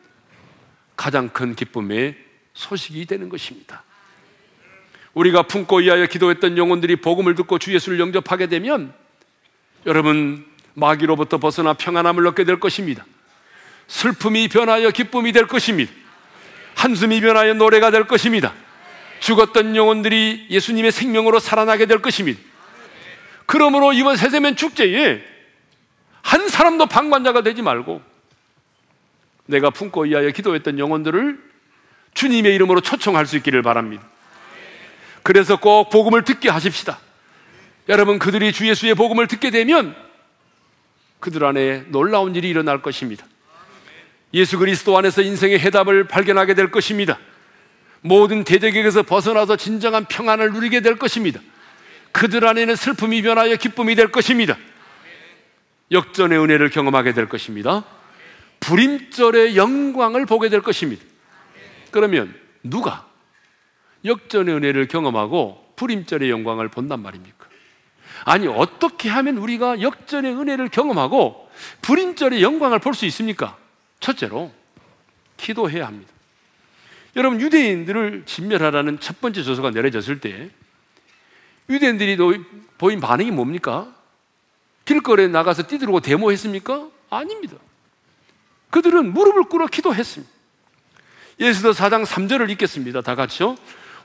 [0.98, 2.16] 가장 큰 기쁨의
[2.54, 3.84] 소식이 되는 것입니다.
[5.14, 8.92] 우리가 품고 이하여 기도했던 영혼들이 복음을 듣고 주 예수를 영접하게 되면
[9.86, 13.06] 여러분 마귀로부터 벗어나 평안함을 얻게 될 것입니다.
[13.86, 15.92] 슬픔이 변하여 기쁨이 될 것입니다.
[16.74, 18.52] 한숨이 변하여 노래가 될 것입니다.
[19.20, 22.40] 죽었던 영혼들이 예수님의 생명으로 살아나게 될 것입니다.
[23.46, 25.22] 그러므로 이번 세세면 축제에
[26.22, 28.02] 한 사람도 방관자가 되지 말고
[29.48, 31.38] 내가 품고 이하여 기도했던 영혼들을
[32.14, 34.06] 주님의 이름으로 초청할 수 있기를 바랍니다.
[35.22, 36.98] 그래서 꼭 복음을 듣게 하십시다.
[37.88, 39.96] 여러분 그들이 주 예수의 복음을 듣게 되면
[41.20, 43.26] 그들 안에 놀라운 일이 일어날 것입니다.
[44.34, 47.18] 예수 그리스도 안에서 인생의 해답을 발견하게 될 것입니다.
[48.02, 51.40] 모든 대적에게서 벗어나서 진정한 평안을 누리게 될 것입니다.
[52.12, 54.56] 그들 안에는 슬픔이 변하여 기쁨이 될 것입니다.
[55.90, 57.84] 역전의 은혜를 경험하게 될 것입니다.
[58.60, 61.04] 불임절의 영광을 보게 될 것입니다.
[61.90, 63.06] 그러면 누가
[64.04, 67.46] 역전의 은혜를 경험하고 불임절의 영광을 본단 말입니까?
[68.24, 71.48] 아니, 어떻게 하면 우리가 역전의 은혜를 경험하고
[71.82, 73.56] 불임절의 영광을 볼 수 있습니까?
[74.00, 74.52] 첫째로,
[75.36, 76.12] 기도해야 합니다.
[77.16, 80.50] 여러분, 유대인들을 진멸하라는 첫 번째 조서가 내려졌을 때,
[81.70, 82.16] 유대인들이
[82.76, 83.94] 보인 반응이 뭡니까?
[84.84, 86.88] 길거리에 나가서 뛰들고 데모했습니까?
[87.10, 87.56] 아닙니다.
[88.70, 90.32] 그들은 무릎을 꿇어 기도했습니다.
[91.40, 93.00] 예수도 4장 3절을 읽겠습니다.
[93.00, 93.56] 다 같이요.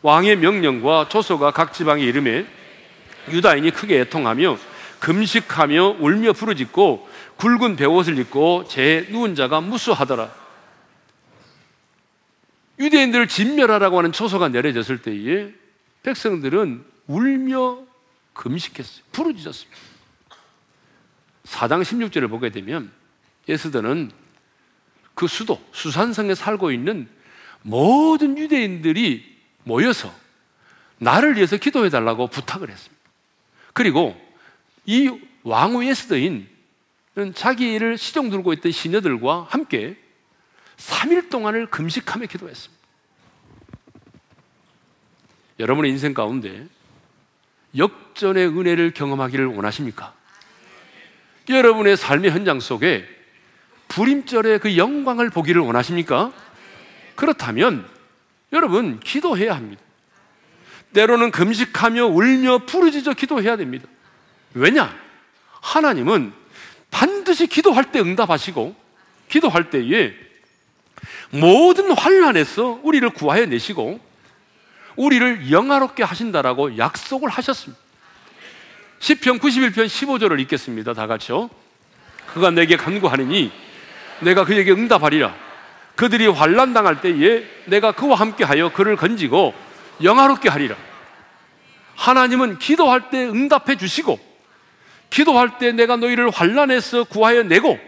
[0.01, 2.45] 왕의 명령과 조서가 각 지방에 이름에
[3.29, 4.57] 유다인이 크게 애통하며
[4.99, 10.31] 금식하며 울며 부르짖고 굵은 베옷을 입고 제 누운 자가 무수하더라.
[12.79, 15.53] 유대인들을 진멸하라고 하는 초소가 내려졌을 때에
[16.03, 17.79] 백성들은 울며
[18.33, 19.03] 금식했어요.
[19.11, 19.79] 부르짖었습니다.
[21.45, 22.91] 4장 16절을 보게 되면
[23.47, 24.11] 예수들은
[25.15, 27.07] 그 수도 수산성에 살고 있는
[27.61, 30.13] 모든 유대인들이 모여서
[30.97, 33.03] 나를 위해서 기도해 달라고 부탁을 했습니다.
[33.73, 34.19] 그리고
[34.85, 35.11] 이
[35.43, 36.47] 왕후 에스더인
[37.35, 39.97] 자기를 시종 들고 있던 시녀들과 함께
[40.77, 42.83] 3일 동안을 금식하며 기도했습니다.
[45.59, 46.67] 여러분의 인생 가운데
[47.77, 50.13] 역전의 은혜를 경험하기를 원하십니까?
[51.49, 53.07] 여러분의 삶의 현장 속에
[53.93, 56.31] 불임절의 그 영광을 보기를 원하십니까?
[57.15, 57.87] 그렇다면
[58.51, 59.81] 여러분 기도해야 합니다.
[60.93, 63.87] 때로는 금식하며 울며 부르짖어 기도해야 됩니다.
[64.55, 64.95] 왜냐?
[65.61, 66.33] 하나님은
[66.89, 68.75] 반드시 기도할 때 응답하시고
[69.29, 70.13] 기도할 때에
[71.29, 73.99] 모든 환란에서 우리를 구하여 내시고
[74.95, 77.81] 우리를 영화롭게 하신다라고 약속을 하셨습니다.
[78.99, 80.93] 시편 91편 15절을 읽겠습니다.
[80.93, 81.49] 다 같이요.
[82.33, 83.62] 그가 내게 간구하느니
[84.23, 85.33] 내가 그에게 응답하리라.
[85.95, 89.53] 그들이 환란 당할 때에 내가 그와 함께하여 그를 건지고
[90.01, 90.75] 영화롭게 하리라.
[91.95, 94.19] 하나님은 기도할 때 응답해 주시고
[95.09, 97.79] 기도할 때 내가 너희를 환란에서 구하여 내고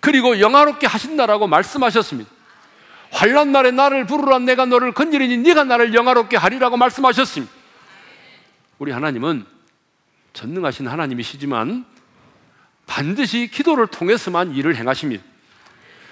[0.00, 2.30] 그리고 영화롭게 하신다라고 말씀하셨습니다.
[3.10, 7.52] 환란 날에 나를 부르라 내가 너를 건지리니 네가 나를 영화롭게 하리라고 말씀하셨습니다.
[8.78, 9.46] 우리 하나님은
[10.32, 11.84] 전능하신 하나님이시지만
[12.86, 15.24] 반드시 기도를 통해서만 일을 행하십니다.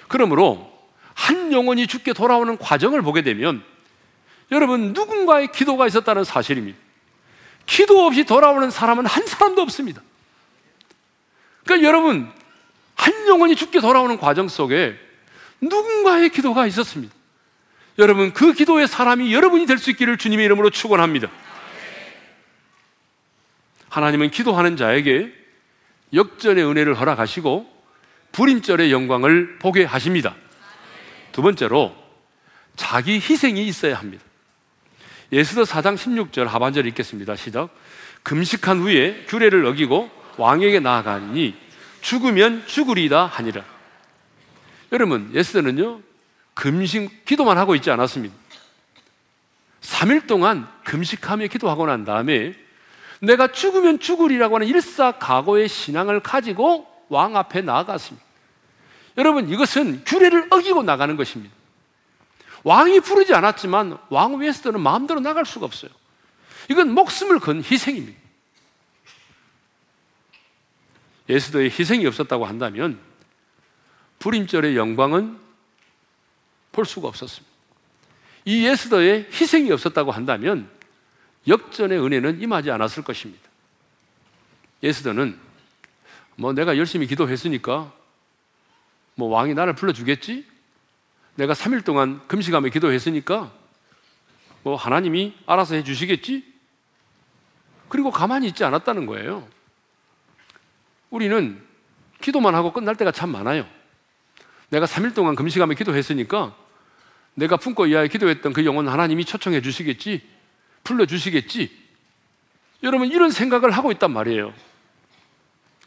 [0.07, 0.71] 그러므로
[1.13, 3.63] 한 영혼이 죽게 돌아오는 과정을 보게 되면
[4.51, 6.77] 여러분 누군가의 기도가 있었다는 사실입니다.
[7.65, 10.01] 기도 없이 돌아오는 사람은 한 사람도 없습니다.
[11.63, 12.31] 그러니까 여러분
[12.95, 14.97] 한 영혼이 죽게 돌아오는 과정 속에
[15.61, 17.13] 누군가의 기도가 있었습니다.
[17.99, 21.29] 여러분 그 기도의 사람이 여러분이 될 수 있기를 주님의 이름으로 축원합니다.
[23.89, 25.31] 하나님은 기도하는 자에게
[26.13, 27.72] 역전의 은혜를 허락하시고
[28.33, 30.35] 불임절의 영광을 보게 하십니다.
[31.31, 31.95] 두 번째로
[32.75, 34.23] 자기 희생이 있어야 합니다.
[35.31, 37.35] 예수도 4장 16절 하반절 읽겠습니다.
[37.35, 37.69] 시작.
[38.23, 41.55] 금식한 후에 규례를 어기고 왕에게 나아가니
[42.01, 43.63] 죽으면 죽으리다 하니라.
[44.91, 46.01] 여러분, 예수는요,
[46.53, 48.35] 금식, 기도만 하고 있지 않았습니다.
[49.81, 52.53] 3일 동안 금식하며 기도하고 난 다음에
[53.19, 58.22] 내가 죽으면 죽으리라고 하는 일사각오의 신앙을 가지고 왕 앞에 나아갔습니다.
[59.17, 61.53] 여러분, 이것은 규례를 어기고 나가는 것입니다.
[62.63, 65.91] 왕이 부르지 않았지만 왕 웨스터는 마음대로 나갈 수가 없어요.
[66.69, 68.19] 이건 목숨을 건 희생입니다.
[71.29, 72.99] 예수도의 희생이 없었다고 한다면
[74.19, 75.37] 불임절의 영광은
[76.71, 77.53] 볼 수가 없었습니다.
[78.45, 80.69] 이 예수도의 희생이 없었다고 한다면
[81.47, 83.49] 역전의 은혜는 임하지 않았을 것입니다.
[84.81, 85.37] 예수도는
[86.35, 87.93] 뭐 내가 열심히 기도했으니까
[89.15, 90.45] 뭐 왕이 나를 불러주겠지?
[91.35, 93.51] 내가 3일 동안 금식하며 기도했으니까
[94.63, 96.53] 뭐 하나님이 알아서 해주시겠지?
[97.89, 99.47] 그리고 가만히 있지 않았다는 거예요.
[101.09, 101.61] 우리는
[102.21, 103.67] 기도만 하고 끝날 때가 참 많아요.
[104.69, 106.55] 내가 3일 동안 금식하며 기도했으니까
[107.35, 110.27] 내가 품고 이하에 기도했던 그 영혼 하나님이 초청해 주시겠지?
[110.83, 111.83] 불러 주시겠지?
[112.81, 114.53] 여러분 이런 생각을 하고 있단 말이에요.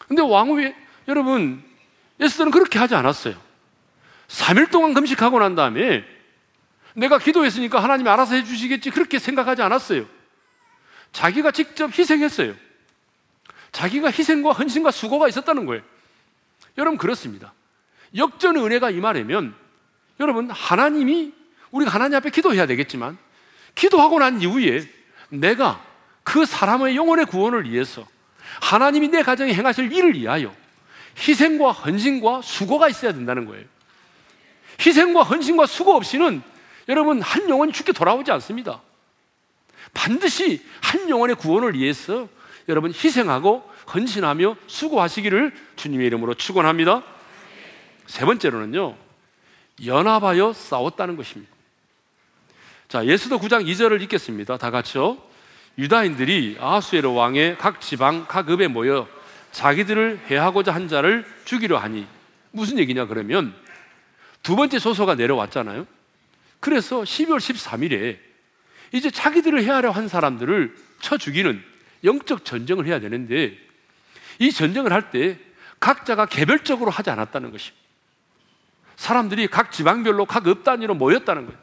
[0.06, 0.76] 근데 왕후에
[1.08, 1.62] 여러분
[2.20, 3.34] 예수들은 그렇게 하지 않았어요.
[4.28, 6.04] 3일 동안 금식하고 난 다음에
[6.94, 10.06] 내가 기도했으니까 하나님이 알아서 해 주시겠지 그렇게 생각하지 않았어요.
[11.12, 12.54] 자기가 직접 희생했어요.
[13.72, 15.82] 자기가 희생과 헌신과 수고가 있었다는 거예요.
[16.78, 17.52] 여러분 그렇습니다.
[18.16, 19.54] 역전 은혜가 임하려면
[20.20, 21.34] 여러분 하나님이
[21.70, 23.18] 우리가 하나님 앞에 기도해야 되겠지만
[23.74, 24.88] 기도하고 난 이후에
[25.28, 25.84] 내가
[26.22, 28.06] 그 사람의 영혼의 구원을 위해서
[28.62, 30.54] 하나님이 내 가정에 행하실 일을 위하여
[31.18, 33.64] 희생과 헌신과 수고가 있어야 된다는 거예요.
[34.80, 36.42] 희생과 헌신과 수고 없이는
[36.88, 38.80] 여러분 한 영혼이 죽게 돌아오지 않습니다.
[39.94, 42.28] 반드시 한 영혼의 구원을 위해서
[42.68, 47.02] 여러분 희생하고 헌신하며 수고하시기를 주님의 이름으로 축원합니다.
[48.06, 48.96] 세 번째로는요.
[49.84, 51.52] 연합하여 싸웠다는 것입니다.
[52.88, 54.56] 자, 예수도 9장 2절을 읽겠습니다.
[54.58, 55.18] 다 같이요.
[55.78, 59.08] 유다인들이 아수에르 왕의 각 지방 각 읍에 모여
[59.56, 62.06] 자기들을 해하고자 한 자를 죽이려 하니
[62.50, 63.54] 무슨 얘기냐 그러면
[64.42, 65.86] 두 번째 소서가 내려왔잖아요.
[66.60, 68.18] 그래서 12월 13일에
[68.92, 71.64] 이제 자기들을 해하려 한 사람들을 쳐 죽이는
[72.04, 73.56] 영적 전쟁을 해야 되는데
[74.38, 75.38] 이 전쟁을 할 때
[75.80, 77.82] 각자가 개별적으로 하지 않았다는 것입니다.
[78.96, 81.58] 사람들이 각 지방별로 각 읍 단위로 모였다는 거예요.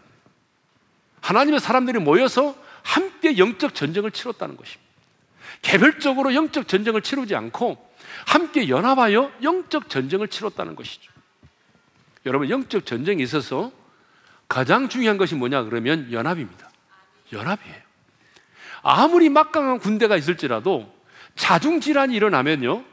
[1.22, 4.83] 하나님의 사람들이 모여서 함께 영적 전쟁을 치렀다는 것입니다.
[5.62, 7.94] 개별적으로 영적 전쟁을 치르지 않고
[8.26, 11.12] 함께 연합하여 영적 전쟁을 치렀다는 것이죠.
[12.26, 13.72] 여러분, 영적 전쟁에 있어서
[14.48, 16.70] 가장 중요한 것이 뭐냐 그러면 연합입니다.
[17.32, 17.82] 연합이에요.
[18.82, 20.94] 아무리 막강한 군대가 있을지라도
[21.36, 22.84] 자중질환이 일어나면요,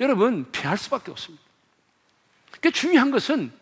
[0.00, 1.44] 여러분, 피할 수밖에 없습니다.
[2.60, 3.52] 그 중요한 것은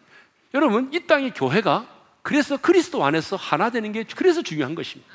[0.54, 1.86] 여러분, 이 땅의 교회가
[2.22, 5.10] 그래서 그리스도 안에서 하나 되는 게 그래서 중요한 것입니다.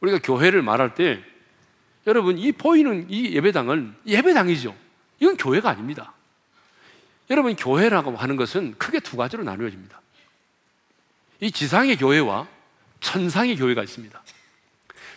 [0.00, 1.22] 우리가 교회를 말할 때
[2.08, 4.74] 여러분 이 보이는 이 예배당은 예배당이죠.
[5.20, 6.14] 이건 교회가 아닙니다.
[7.28, 10.00] 여러분 교회라고 하는 것은 크게 두 가지로 나누어집니다.
[11.40, 12.48] 이 지상의 교회와
[13.00, 14.22] 천상의 교회가 있습니다.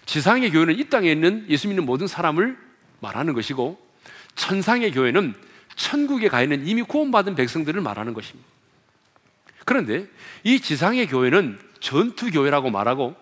[0.06, 2.58] 지상의 교회는 이 땅에 있는 예수 믿는 모든 사람을
[3.00, 3.80] 말하는 것이고
[4.36, 5.34] 천상의 교회는
[5.76, 8.50] 천국에 가 있는 이미 구원받은 백성들을 말하는 것입니다.
[9.64, 10.08] 그런데
[10.44, 13.16] 이 지상의 교회는 전투 교회라고 말하고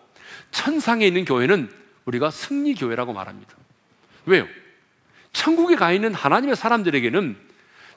[0.49, 1.69] 천상에 있는 교회는
[2.05, 3.58] 우리가 승리 교회라고 말합니다.
[4.25, 4.47] 왜요?
[5.33, 7.37] 천국에 가 있는 하나님의 사람들에게는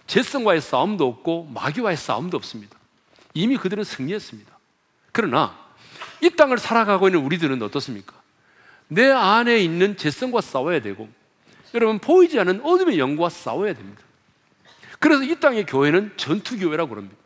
[0.07, 2.77] 재성과의 싸움도 없고 마귀와의 싸움도 없습니다.
[3.35, 4.59] 이미 그들은 승리했습니다.
[5.13, 5.57] 그러나
[6.21, 8.15] 이 땅을 살아가고 있는 우리들은 어떻습니까?
[8.89, 11.09] 내 안에 있는 재성과 싸워야 되고
[11.75, 14.03] 여러분 보이지 않는 어둠의 영과 싸워야 됩니다.
[14.99, 17.17] 그래서 이 땅의 교회는 전투 교회라고 그럽니다.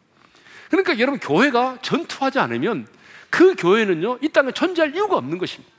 [0.70, 2.86] 그러니까 여러분 교회가 전투하지 않으면
[3.28, 5.75] 그 교회는요 이 땅에 존재할 이유가 없는 것입니다.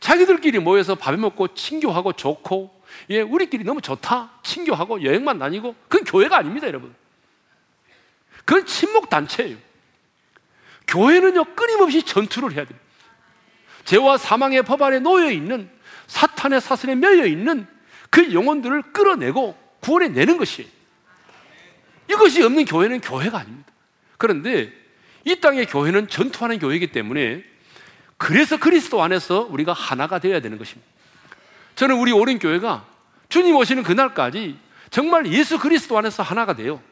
[0.00, 6.38] 자기들끼리 모여서 밥 먹고 친교하고 좋고 예 우리끼리 너무 좋다 친교하고 여행만 다니고 그건 교회가
[6.38, 6.94] 아닙니다 여러분.
[8.44, 9.56] 그건 친목 단체예요.
[10.88, 12.80] 교회는요 끊임없이 전투를 해야 됩니다.
[13.84, 15.70] 죄와 사망의 법 아래 놓여 있는
[16.06, 17.66] 사탄의 사슬에 매여 있는
[18.08, 20.68] 그 영혼들을 끌어내고 구원해 내는 것이에요.
[22.10, 23.70] 이것이 없는 교회는 교회가 아닙니다.
[24.18, 24.72] 그런데
[25.24, 27.44] 이 땅의 교회는 전투하는 교회이기 때문에
[28.20, 30.86] 그래서 그리스도 안에서 우리가 하나가 되어야 되는 것입니다.
[31.74, 32.84] 저는 우리 오랜 교회가
[33.30, 34.58] 주님 오시는 그날까지
[34.90, 36.82] 정말 예수 그리스도 안에서 하나가 돼요.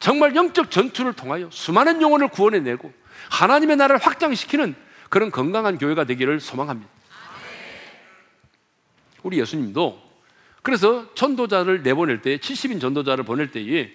[0.00, 2.90] 정말 영적 전투를 통하여 수많은 영혼을 구원해내고
[3.28, 4.74] 하나님의 나라를 확장시키는
[5.10, 6.90] 그런 건강한 교회가 되기를 소망합니다.
[9.22, 10.02] 우리 예수님도
[10.62, 13.90] 그래서 전도자를 내보낼 때 70인 전도자를 보낼 때에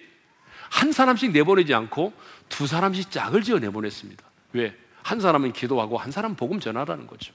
[0.70, 2.12] 한 사람씩 내보내지 않고
[2.48, 4.22] 두 사람씩 짝을 지어 내보냈습니다.
[4.52, 4.76] 왜?
[5.02, 7.32] 한 사람은 기도하고 한 사람은 복음 전하라는 거죠.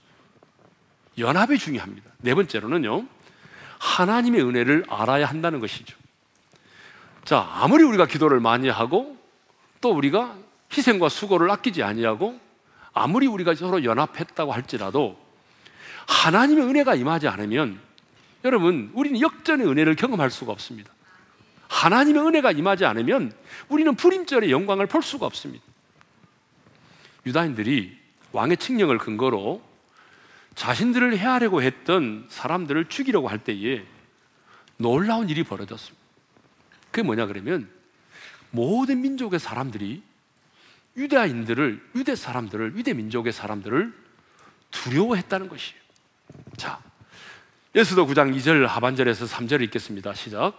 [1.18, 2.10] 연합이 중요합니다.
[2.20, 3.06] 네 번째로는요,
[3.80, 5.98] 하나님의 은혜를 알아야 한다는 것이죠.
[7.24, 9.18] 자, 아무리 우리가 기도를 많이 하고
[9.82, 10.36] 또 우리가
[10.76, 12.40] 희생과 수고를 아끼지 아니하고
[12.94, 15.18] 아무리 우리가 서로 연합했다고 할지라도
[16.08, 17.80] 하나님의 은혜가 임하지 않으면
[18.44, 20.92] 여러분 우리는 역전의 은혜를 경험할 수가 없습니다.
[21.68, 23.34] 하나님의 은혜가 임하지 않으면
[23.70, 25.64] 우리는 불임절의 영광을 볼 수가 없습니다.
[27.26, 27.98] 유다인들이
[28.32, 29.62] 왕의 칙령을 근거로
[30.56, 33.84] 자신들을 해하려고 했던 사람들을 죽이려고 할 때에
[34.78, 36.04] 놀라운 일이 벌어졌습니다.
[36.92, 37.70] 그게 뭐냐 그러면
[38.52, 40.02] 모든 민족의 사람들이
[40.96, 43.94] 유대인들을 유대 사람들을 유대 민족의 사람들을
[44.72, 45.82] 두려워했다는 것이에요.
[46.56, 46.80] 자,
[47.76, 50.14] 예수도 9장 2절 하반절에서 3절을 읽겠습니다.
[50.14, 50.54] 시작.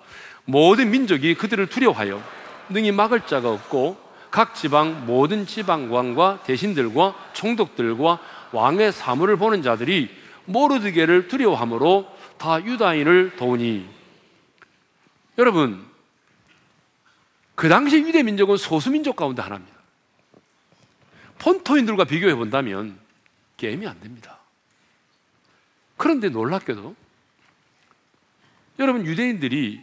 [0.45, 2.23] 모든 민족이 그들을 두려워하여
[2.69, 4.06] 능히 막을 자가 없고
[4.37, 8.20] 각 지방 모든 지방 왕과 대신들과 총독들과
[8.53, 10.11] 왕의 사물을 보는 자들이
[10.45, 13.89] 모르드게를 두려워함으로 다 유다인을 도우니
[15.39, 15.82] 여러분
[17.55, 19.74] 그 당시 유대 민족은 소수 민족 가운데 하나입니다.
[21.39, 22.99] 폰토인들과 비교해 본다면
[23.57, 24.37] 게임이 안 됩니다.
[25.97, 26.95] 그런데 놀랍게도
[28.80, 29.82] 여러분 유대인들이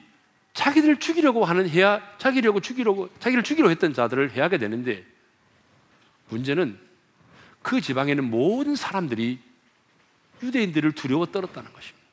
[0.53, 5.05] 자기들을 죽이려고 하는 해야 자기려고 죽이려고 자기를 죽이려 했던 자들을 해하게 되는데
[6.29, 6.79] 문제는
[7.61, 9.39] 그 지방에 는 모든 사람들이
[10.43, 12.03] 유대인들을 두려워 떨었다는 것입니다.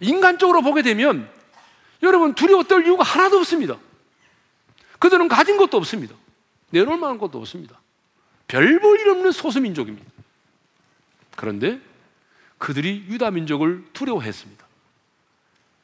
[0.00, 1.30] 인간적으로 보게 되면
[2.02, 3.78] 여러분 두려워 떨 이유가 하나도 없습니다.
[4.98, 6.14] 그들은 가진 것도 없습니다.
[6.70, 7.80] 내놓을 만한 것도 없습니다.
[8.48, 10.10] 별 볼일 없는 소수민족입니다.
[11.36, 11.80] 그런데
[12.58, 14.69] 그들이 유다 민족을 두려워했습니다.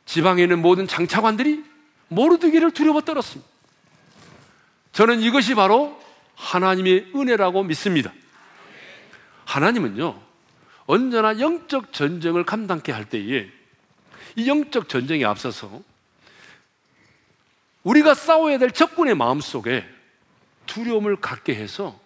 [0.07, 1.64] 지방에 있는 모든 장차관들이
[2.09, 3.50] 모르드기를 두려워 떨었습니다.
[4.92, 6.00] 저는 이것이 바로
[6.36, 8.12] 하나님의 은혜라고 믿습니다.
[9.44, 10.20] 하나님은요,
[10.86, 13.48] 언제나 영적 전쟁을 감당케 할 때에
[14.36, 15.82] 이 영적 전쟁에 앞서서
[17.82, 19.84] 우리가 싸워야 될 적군의 마음 속에
[20.66, 21.98] 두려움을 갖게 해서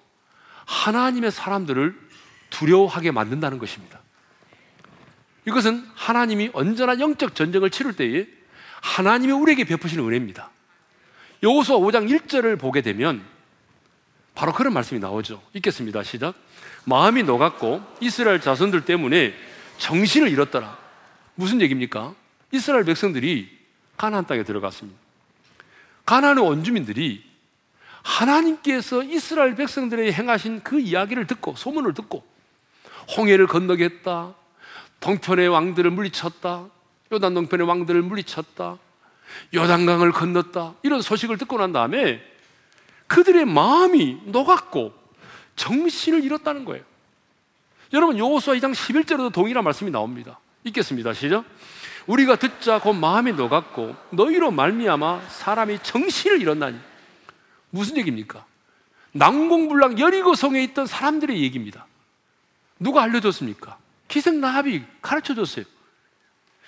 [0.67, 1.99] 하나님의 사람들을
[2.51, 4.00] 두려워하게 만든다는 것입니다.
[5.51, 8.27] 이것은 하나님이 언제나 영적 전쟁을 치를 때에
[8.81, 10.49] 하나님이 우리에게 베푸시는 은혜입니다.
[11.43, 13.23] 여호수아 5장 1절을 보게 되면
[14.37, 15.43] 바로 그런 말씀이 나오죠.
[15.55, 16.05] 읽겠습니다.
[16.05, 16.35] 시작.
[16.85, 19.35] 마음이 녹았고 이스라엘 자손들 때문에
[19.79, 20.79] 정신을 잃었더라.
[21.35, 22.15] 무슨 얘기입니까?
[22.53, 23.51] 이스라엘 백성들이
[23.97, 24.99] 가나안 땅에 들어갔습니다.
[26.07, 27.25] 가나안의 원주민들이
[28.03, 32.25] 하나님께서 이스라엘 백성들에게 행하신 그 이야기를 듣고 소문을 듣고
[33.17, 34.35] 홍해를 건너겠다.
[35.01, 36.67] 동편의 왕들을 물리쳤다.
[37.13, 38.79] 요단 동편의 왕들을 물리쳤다.
[39.55, 40.75] 요단강을 건넜다.
[40.83, 42.23] 이런 소식을 듣고 난 다음에
[43.07, 44.93] 그들의 마음이 녹았고
[45.57, 46.85] 정신을 잃었다는 거예요.
[47.93, 50.39] 여러분 여호수아 2장 11절에도 동일한 말씀이 나옵니다.
[50.65, 51.13] 읽겠습니다.
[51.13, 51.45] 시작.
[52.07, 56.79] 우리가 듣자 곧 마음이 녹았고 너희로 말미암아 사람이 정신을 잃었나니
[57.71, 58.45] 무슨 얘기입니까?
[59.13, 61.87] 난공불락 여리고성에 있던 사람들의 얘기입니다.
[62.79, 63.77] 누가 알려줬습니까?
[64.11, 65.65] 기생 나합이 가르쳐 줬어요.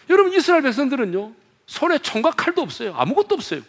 [0.08, 1.34] 여러분 이스라엘 백성들은요
[1.66, 2.94] 손에 총각 칼도 없어요.
[2.94, 3.62] 아무것도 없어요.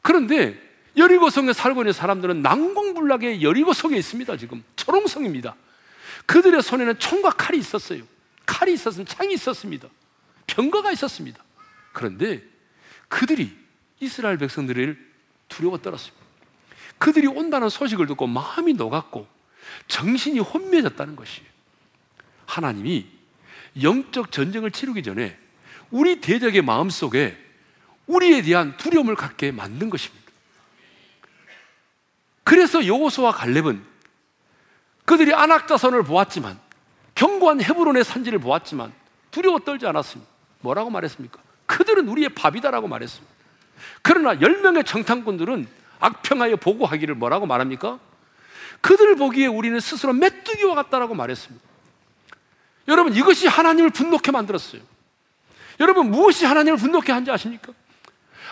[0.00, 0.58] 그런데
[0.96, 4.36] 여리고성에 살고 있는 사람들은 난공불락의 여리고성에 있습니다.
[4.38, 5.54] 지금 초롱성입니다.
[6.24, 8.02] 그들의 손에는 총과 칼이 있었어요.
[8.46, 9.86] 칼이 있었으면 창이 있었습니다.
[10.46, 11.44] 병거가 있었습니다.
[11.92, 12.42] 그런데
[13.08, 13.54] 그들이
[14.00, 15.06] 이스라엘 백성들을
[15.48, 16.24] 두려워 떨었습니다.
[16.96, 19.26] 그들이 온다는 소식을 듣고 마음이 녹았고
[19.88, 21.57] 정신이 혼미해졌다는 것이에요.
[22.48, 23.06] 하나님이
[23.82, 25.38] 영적 전쟁을 치르기 전에
[25.90, 27.36] 우리 대적의 마음 속에
[28.06, 30.26] 우리에 대한 두려움을 갖게 만든 것입니다.
[32.42, 33.84] 그래서 여호수와 갈렙은
[35.04, 36.58] 그들이 안악자선을 보았지만
[37.14, 38.92] 견고한 헤브론의 산지를 보았지만
[39.30, 40.30] 두려워 떨지 않았습니다.
[40.60, 41.38] 뭐라고 말했습니까?
[41.66, 43.34] 그들은 우리의 밥이다라고 말했습니다.
[44.00, 45.68] 그러나 열 명의 정탐꾼들은
[46.00, 47.98] 악평하여 보고하기를 뭐라고 말합니까?
[48.80, 51.67] 그들을 보기에 우리는 스스로 메뚜기와 같다라고 말했습니다.
[52.88, 54.82] 여러분 이것이 하나님을 분노케 만들었어요.
[55.80, 57.72] 여러분 무엇이 하나님을 분노케 한지 아십니까?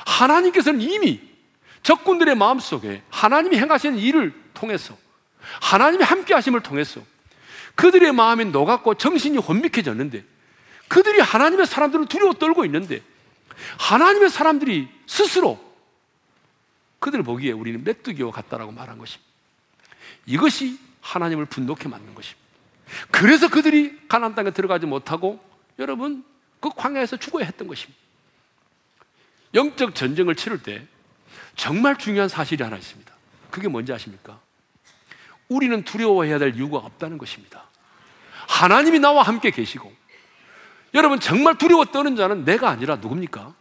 [0.06, 1.20] 하나님께서는 이미
[1.82, 4.96] 적군들의 마음속에 하나님이 행하시는 일을 통해서
[5.60, 7.00] 하나님이 함께 하심을 통해서
[7.74, 10.24] 그들의 마음이 녹았고 정신이 혼미해졌는데
[10.88, 13.02] 그들이 하나님의 사람들을 두려워 떨고 있는데
[13.78, 15.64] 하나님의 사람들이 스스로
[16.98, 19.26] 그들을 보기에 우리는 메뚜기와 같다라고 말한 것입니다.
[20.26, 22.45] 이것이 하나님을 분노케 만든 것입니다.
[23.10, 25.40] 그래서 그들이 가나안 땅에 들어가지 못하고
[25.78, 26.24] 여러분
[26.60, 28.00] 그 광야에서 죽어야 했던 것입니다.
[29.54, 30.86] 영적 전쟁을 치를 때
[31.56, 33.12] 정말 중요한 사실이 하나 있습니다.
[33.50, 34.38] 그게 뭔지 아십니까?
[35.48, 37.64] 우리는 두려워해야 될 이유가 없다는 것입니다.
[38.48, 39.92] 하나님이 나와 함께 계시고
[40.94, 43.54] 여러분 정말 두려워 떠는 자는 내가 아니라 누굽니까?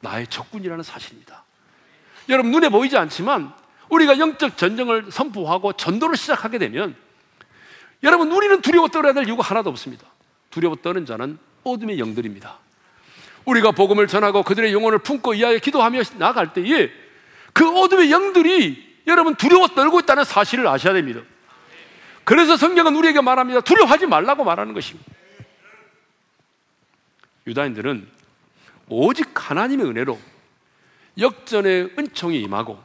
[0.00, 1.44] 나의 적군이라는 사실입니다.
[2.28, 3.52] 여러분 눈에 보이지 않지만
[3.88, 6.96] 우리가 영적 전쟁을 선포하고 전도를 시작하게 되면
[8.04, 10.06] 여러분 우리는 두려워 떨어야 될 이유가 하나도 없습니다.
[10.50, 12.58] 두려워 떠는 자는 어둠의 영들입니다.
[13.46, 16.90] 우리가 복음을 전하고 그들의 영혼을 품고 이하에 기도하며 나갈 때에
[17.52, 21.20] 그 어둠의 영들이 여러분 두려워 떨고 있다는 사실을 아셔야 됩니다.
[22.24, 23.60] 그래서 성경은 우리에게 말합니다.
[23.60, 25.10] 두려워하지 말라고 말하는 것입니다.
[27.46, 28.08] 유다인들은
[28.88, 30.18] 오직 하나님의 은혜로
[31.18, 32.82] 역전의 은총이 임하고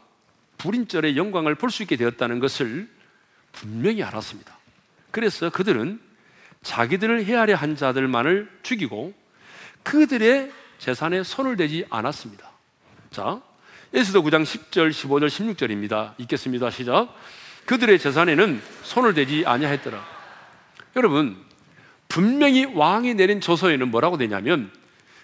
[0.57, 2.89] 불임절의 영광을 볼 수 있게 되었다는 것을
[3.53, 4.58] 분명히 알았습니다.
[5.11, 5.99] 그래서 그들은
[6.61, 9.13] 자기들을 해하려 한 자들만을 죽이고
[9.83, 12.49] 그들의 재산에 손을 대지 않았습니다.
[13.11, 13.41] 자,
[13.93, 16.13] 에스더 9장 10절, 15절, 16절입니다.
[16.19, 16.69] 읽겠습니다.
[16.69, 17.13] 시작.
[17.65, 20.03] 그들의 재산에는 손을 대지 아니하였더라.
[20.95, 21.37] 여러분,
[22.07, 24.71] 분명히 왕이 내린 조서에는 뭐라고 되냐면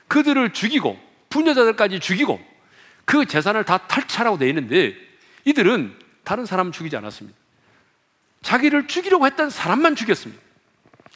[0.07, 2.39] 그들을 죽이고 부녀자들까지 죽이고
[3.05, 4.95] 그 재산을 다 탈취하라고 되어 있는데
[5.45, 7.37] 이들은 다른 사람 죽이지 않았습니다.
[8.45, 10.39] 자기를 죽이려고 했던 사람만 죽였습니다.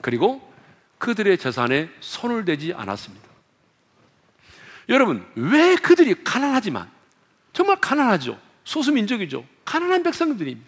[0.01, 0.41] 그리고
[0.97, 3.29] 그들의 재산에 손을 대지 않았습니다.
[4.89, 6.89] 여러분, 왜 그들이 가난하지만,
[7.53, 8.39] 정말 가난하죠.
[8.63, 9.45] 소수민족이죠.
[9.63, 10.67] 가난한 백성들입니다.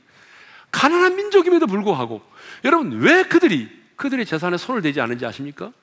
[0.70, 2.22] 가난한 민족임에도 불구하고,
[2.64, 5.74] 여러분, 왜 그들이 그들의 재산에 손을 대지 않은지 아십니까?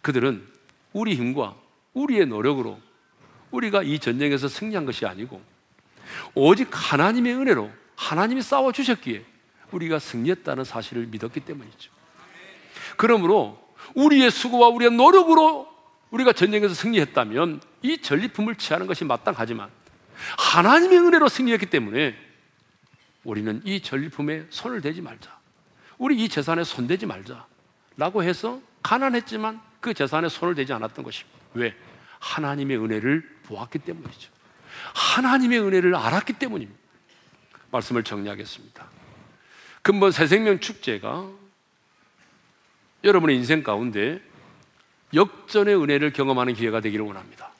[0.00, 0.42] 그들은
[0.94, 1.54] 우리 힘과
[1.92, 2.80] 우리의 노력으로
[3.50, 5.42] 우리가 이 전쟁에서 승리한 것이 아니고,
[6.34, 9.24] 오직 하나님의 은혜로 하나님이 싸워주셨기에
[9.70, 11.90] 우리가 승리했다는 사실을 믿었기 때문이죠.
[12.96, 13.58] 그러므로
[13.94, 15.68] 우리의 수고와 우리의 노력으로
[16.10, 19.68] 우리가 전쟁에서 승리했다면 이 전리품을 취하는 것이 마땅하지만
[20.38, 22.16] 하나님의 은혜로 승리했기 때문에
[23.24, 25.36] 우리는 이 전리품에 손을 대지 말자.
[25.98, 27.46] 우리 이 재산에 손대지 말자.
[27.96, 31.38] 라고 해서 가난했지만 그 재산에 손을 대지 않았던 것입니다.
[31.54, 31.74] 왜?
[32.18, 34.30] 하나님의 은혜를 보았기 때문이죠.
[34.94, 36.83] 하나님의 은혜를 알았기 때문입니다.
[37.74, 38.86] 말씀을 정리하겠습니다.
[39.82, 41.28] 근본 새생명 축제가
[43.02, 44.20] 여러분의 인생 가운데
[45.12, 47.50] 역전의 은혜를 경험하는 기회가 되기를 원합니다.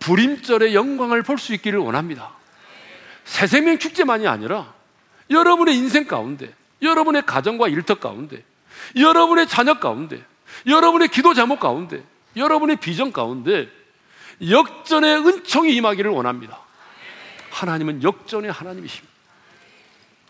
[0.00, 2.32] 불임절의 영광을 볼 수 있기를 원합니다.
[3.24, 4.74] 새생명 축제만이 아니라
[5.30, 8.44] 여러분의 인생 가운데, 여러분의 가정과 일터 가운데,
[8.96, 10.22] 여러분의 자녀 가운데,
[10.66, 12.04] 여러분의 기도 제목 가운데,
[12.36, 13.70] 여러분의 비전 가운데
[14.46, 16.63] 역전의 은총이 임하기를 원합니다.
[17.54, 19.14] 하나님은 역전의 하나님이십니다.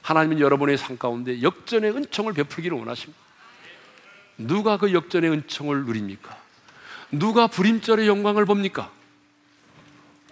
[0.02, 3.18] 하나님은 여러분의 삶 가운데 역전의 은총을 베풀기를 원하십니다.
[4.36, 6.36] 누가 그 역전의 은총을 누립니까?
[7.10, 8.90] 누가 불임절의 영광을 봅니까?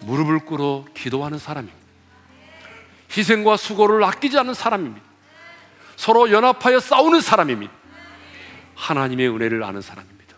[0.01, 1.83] 무릎을 꿇어 기도하는 사람입니다.
[3.15, 5.05] 희생과 수고를 아끼지 않는 사람입니다.
[5.95, 7.73] 서로 연합하여 싸우는 사람입니다.
[8.75, 10.35] 하나님의 은혜를 아는 사람입니다.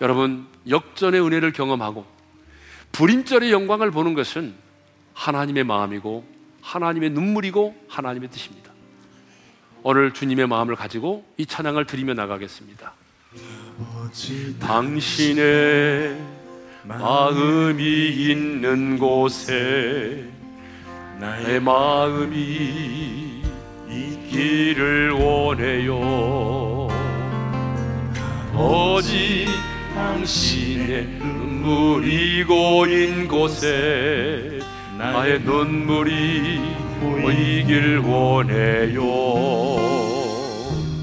[0.00, 2.19] 여러분, 역전의 은혜를 경험하고
[2.92, 4.54] 불임절의 영광을 보는 것은
[5.14, 6.24] 하나님의 마음이고
[6.62, 8.70] 하나님의 눈물이고 하나님의 뜻입니다.
[9.82, 12.92] 오늘 주님의 마음을 가지고 이 찬양을 드리며 나가겠습니다.
[14.60, 16.20] 당신의
[16.84, 20.28] 마음이 있는 곳에
[21.18, 23.42] 나의 마음이
[23.88, 26.88] 있기를 원해요.
[28.54, 29.46] 오직
[30.00, 34.58] 당신의 눈물이 고인 곳에
[34.98, 36.60] 나의 눈물이
[37.00, 39.02] 보이길 원해요.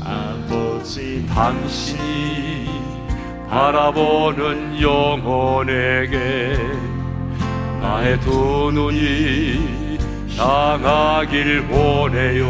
[0.04, 2.70] 아버지 당신이
[3.50, 6.58] 바라보는 영혼에게
[7.80, 10.00] 나의 두 눈이
[10.38, 12.48] 향하길 원해요.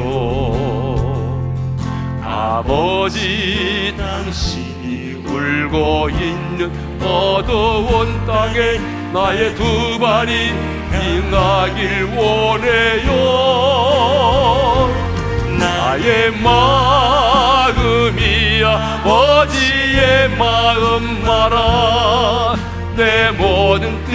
[2.23, 4.66] 아버지 당신이
[5.27, 6.71] 울고 있는
[7.01, 8.79] 어두운 땅에
[9.13, 10.51] 나의 두 발이
[10.93, 13.11] 임하길 원해요.
[15.59, 18.21] 나의 마음이
[18.63, 22.55] 아버지의 마음 말아
[22.95, 24.11] 내 모든 뜻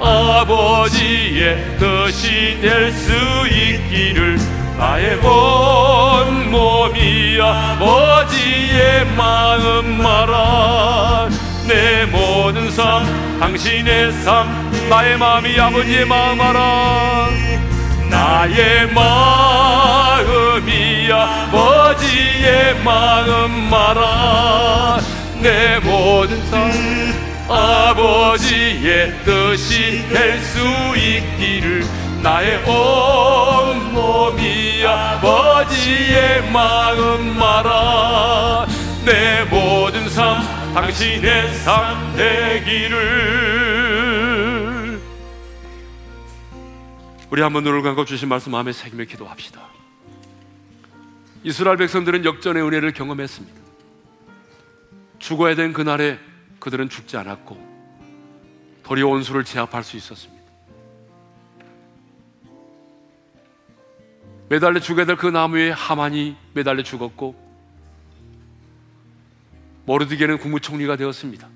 [0.00, 3.12] 아버지의 뜻이 될 수
[3.48, 4.38] 있기를
[4.78, 11.28] 나의 온 몸이 아버지의 마음 말아
[11.66, 13.04] 내 모든 삶
[13.40, 17.28] 당신의 삶 나의 마음이 아버지의 마음 알아.
[18.08, 20.62] 나의 마음이
[21.12, 25.00] 아버지의 마음 알아
[25.42, 26.70] 내 모든 삶
[27.48, 30.58] 아버지의 뜻이 될 수
[30.96, 31.84] 있기를
[32.22, 38.66] 나의 온 몸이 아버지의 마음 말아
[39.04, 40.42] 내 모든 삶
[40.74, 43.38] 당신의 삶 되기를.
[47.30, 49.60] 우리 한번 눈을 감고 주신 말씀 마음에 새기며 기도합시다.
[51.44, 53.58] 이스라엘 백성들은 역전의 은혜를 경험했습니다.
[55.18, 56.18] 죽어야 된 그날에
[56.58, 57.56] 그들은 죽지 않았고
[58.82, 60.37] 도리어 온수를 제압할 수 있었습니다.
[64.48, 67.48] 매달려 죽어야 될 그 나무에 하만이 매달려 죽었고
[69.84, 71.48] 모르드게는 국무총리가 되었습니다.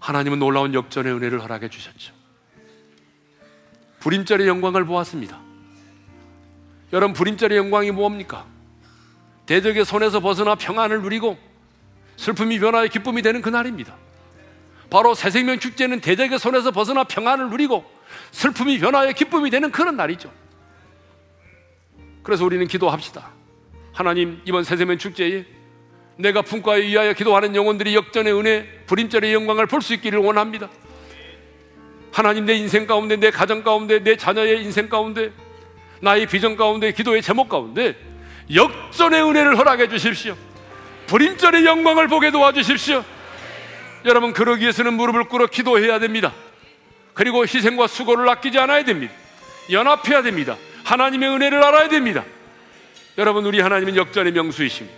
[0.00, 2.12] 하나님은 놀라운 역전의 은혜를 허락해 주셨죠.
[4.00, 5.40] 불임절의 영광을 보았습니다.
[6.92, 8.46] 여러분 불임절의 영광이 뭡니까?
[9.46, 11.38] 대적의 손에서 벗어나 평안을 누리고
[12.16, 13.96] 슬픔이 변화해 기쁨이 되는 그날입니다.
[14.90, 17.95] 바로 새생명 축제는 대적의 손에서 벗어나 평안을 누리고
[18.30, 20.32] 슬픔이 변화해 기쁨이 되는 그런 날이죠.
[22.22, 23.30] 그래서 우리는 기도합시다.
[23.92, 25.44] 하나님 이번 새생명 축제에
[26.18, 30.68] 내가 품과에 의하여 기도하는 영혼들이 역전의 은혜, 불임절의 영광을 볼 수 있기를 원합니다.
[32.12, 35.30] 하나님 내 인생 가운데, 내 가정 가운데, 내 자녀의 인생 가운데,
[36.00, 37.94] 나의 비전 가운데, 기도의 제목 가운데
[38.54, 40.36] 역전의 은혜를 허락해 주십시오.
[41.06, 43.04] 불임절의 영광을 보게 도와주십시오.
[44.06, 46.32] 여러분 그러기 위해서는 무릎을 꿇어 기도해야 됩니다.
[47.16, 49.14] 그리고 희생과 수고를 아끼지 않아야 됩니다.
[49.70, 50.56] 연합해야 됩니다.
[50.84, 52.22] 하나님의 은혜를 알아야 됩니다.
[53.16, 54.94] 여러분 우리 하나님은 역전의 명수이십니다.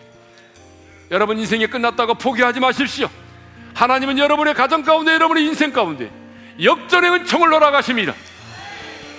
[1.12, 3.08] 여러분 인생이 끝났다고 포기하지 마십시오.
[3.72, 6.10] 하나님은 여러분의 가정 가운데 여러분의 인생 가운데
[6.60, 8.14] 역전의 은총을 놀아가십니다.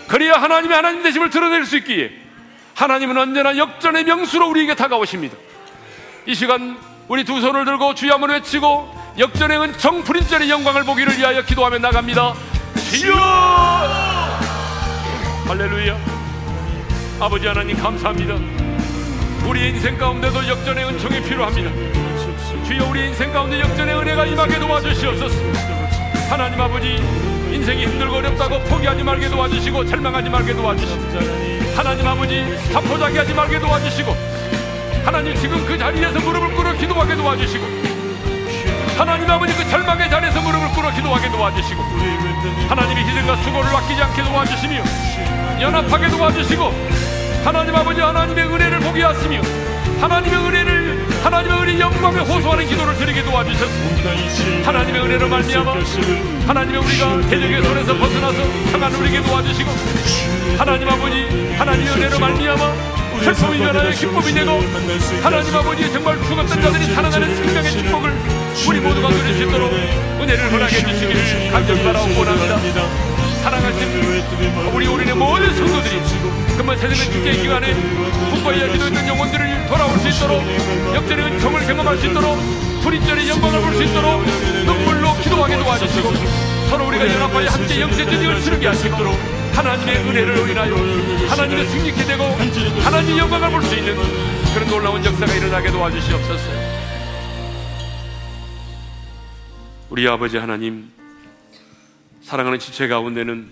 [0.09, 2.11] 그래야 하나님의 하나님 되심을 드러낼 수 있기에
[2.75, 5.37] 하나님은 언제나 역전의 명수로 우리에게 다가오십니다.
[6.25, 6.77] 이 시간
[7.07, 12.58] 우리 두 손을 들고 주여 한번 외치고 역전의 은총 불인절의 영광을 보기를 위하여 기도하며 나갑니다.
[12.91, 13.13] 주여!
[15.47, 15.97] 할렐루야!
[17.19, 18.33] 아버지 하나님 감사합니다.
[19.47, 21.69] 우리 인생 가운데도 역전의 은총이 필요합니다.
[22.65, 25.35] 주여 우리 인생 가운데 역전의 은혜가 임하게 도와주시옵소서.
[26.29, 26.95] 하나님 아버지
[27.51, 34.15] 인생이 힘들고 어렵다고 포기하지 말게 도와주시고 절망하지 말게 도와주시고 하나님 아버지 자포자기하지 말게 도와주시고
[35.03, 37.88] 하나님 지금 그 자리에서 무릎을 꿇어 기도하게 도와주시고
[38.99, 41.81] 하나님 아버지 그 절망의 자리에서 무릎을 꿇어 기도하게 도와주시고
[42.67, 44.83] 하나님의 희생과 수고를 아끼지 않게 도와주시며
[45.61, 46.73] 연합하게 도와주시고
[47.45, 49.39] 하나님 아버지 하나님의 은혜를 보게 하시며
[50.01, 54.67] 하나님의 은혜를 하나님의 은혜 영광에 호소하는 기도를 드리게 도와주셨습니다.
[54.67, 55.73] 하나님의 은혜로 말미암아
[56.45, 58.37] 하나님의 우리가 대적의 손에서 벗어나서
[58.73, 59.71] 평안을 누리게 도와주시고
[60.57, 62.73] 하나님 아버지 하나님의 은혜로 말미암아
[63.23, 64.61] 슬픔이 변하여 기쁨이 되고
[65.23, 70.85] 하나님 아버지 정말 죽었던 자들이 살아나는 생명의 축복을 우리 모두가 누릴 수 있도록 은혜를 허락해
[70.85, 72.87] 주시기를 간절히 바라고 원합니다.
[73.43, 74.23] 사랑하신
[74.73, 76.01] 우리 우리의 모든 성도들이
[76.57, 77.73] 정말 세상의 축제 기간에
[78.29, 80.43] 국가에 기도했던 영혼들을 돌아올 수 있도록
[80.93, 82.37] 역전의 은총을 경험할 수 있도록
[82.83, 84.23] 불인절의 영광을 볼 수 있도록
[84.65, 86.13] 눈물로 기도하게 도와주시고
[86.69, 88.95] 서로 우리가 연합하여 함께 영세전쟁을 치르게 하시고
[89.53, 90.75] 하나님의 은혜를 인하여
[91.29, 92.23] 하나님의 승리케 되고
[92.83, 93.95] 하나님의 영광을 볼 수 있는
[94.53, 96.68] 그런 놀라운 역사가 일어나게 도와주시옵소서
[99.99, 100.89] 우리 아버지 하나님
[102.21, 103.51] 사랑하는 지체 가운데는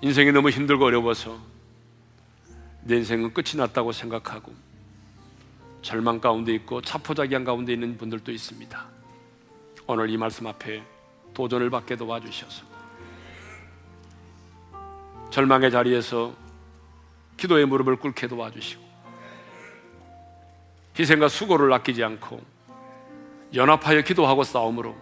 [0.00, 1.38] 인생이 너무 힘들고 어려워서
[2.84, 4.50] 내 인생은 끝이 났다고 생각하고
[5.82, 8.86] 절망 가운데 있고 차포자기한 가운데 있는 분들도 있습니다.
[9.88, 10.82] 오늘 이 말씀 앞에
[11.34, 12.64] 도전을 받게 도와주셔서
[15.32, 16.34] 절망의 자리에서
[17.36, 18.82] 기도의 무릎을 꿇게 도와주시고
[20.98, 22.53] 희생과 수고를 아끼지 않고
[23.54, 24.96] 연합하여 기도하고 싸움으로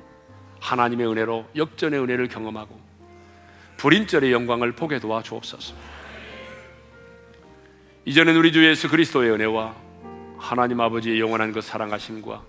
[0.60, 2.78] 하나님의 은혜로 역전의 은혜를 경험하고
[3.78, 5.74] 불인절의 영광을 보게 도와 주옵소서.
[8.04, 9.74] 이제는 우리 주 예수 그리스도의 은혜와
[10.38, 12.42] 하나님 아버지의 영원한 그 사랑하심과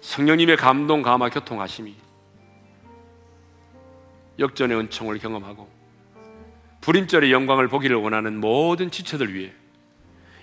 [0.00, 1.94] 성령님의 감동 감화 교통하심이
[4.38, 5.68] 역전의 은총을 경험하고
[6.80, 9.52] 불임절의 영광을 보기를 원하는 모든 지체들 위해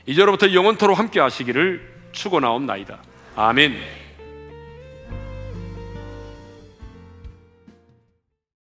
[0.05, 3.01] 이제로부터 영원토록 함께 하시기를 축원하옵나이다.
[3.35, 4.04] 아멘.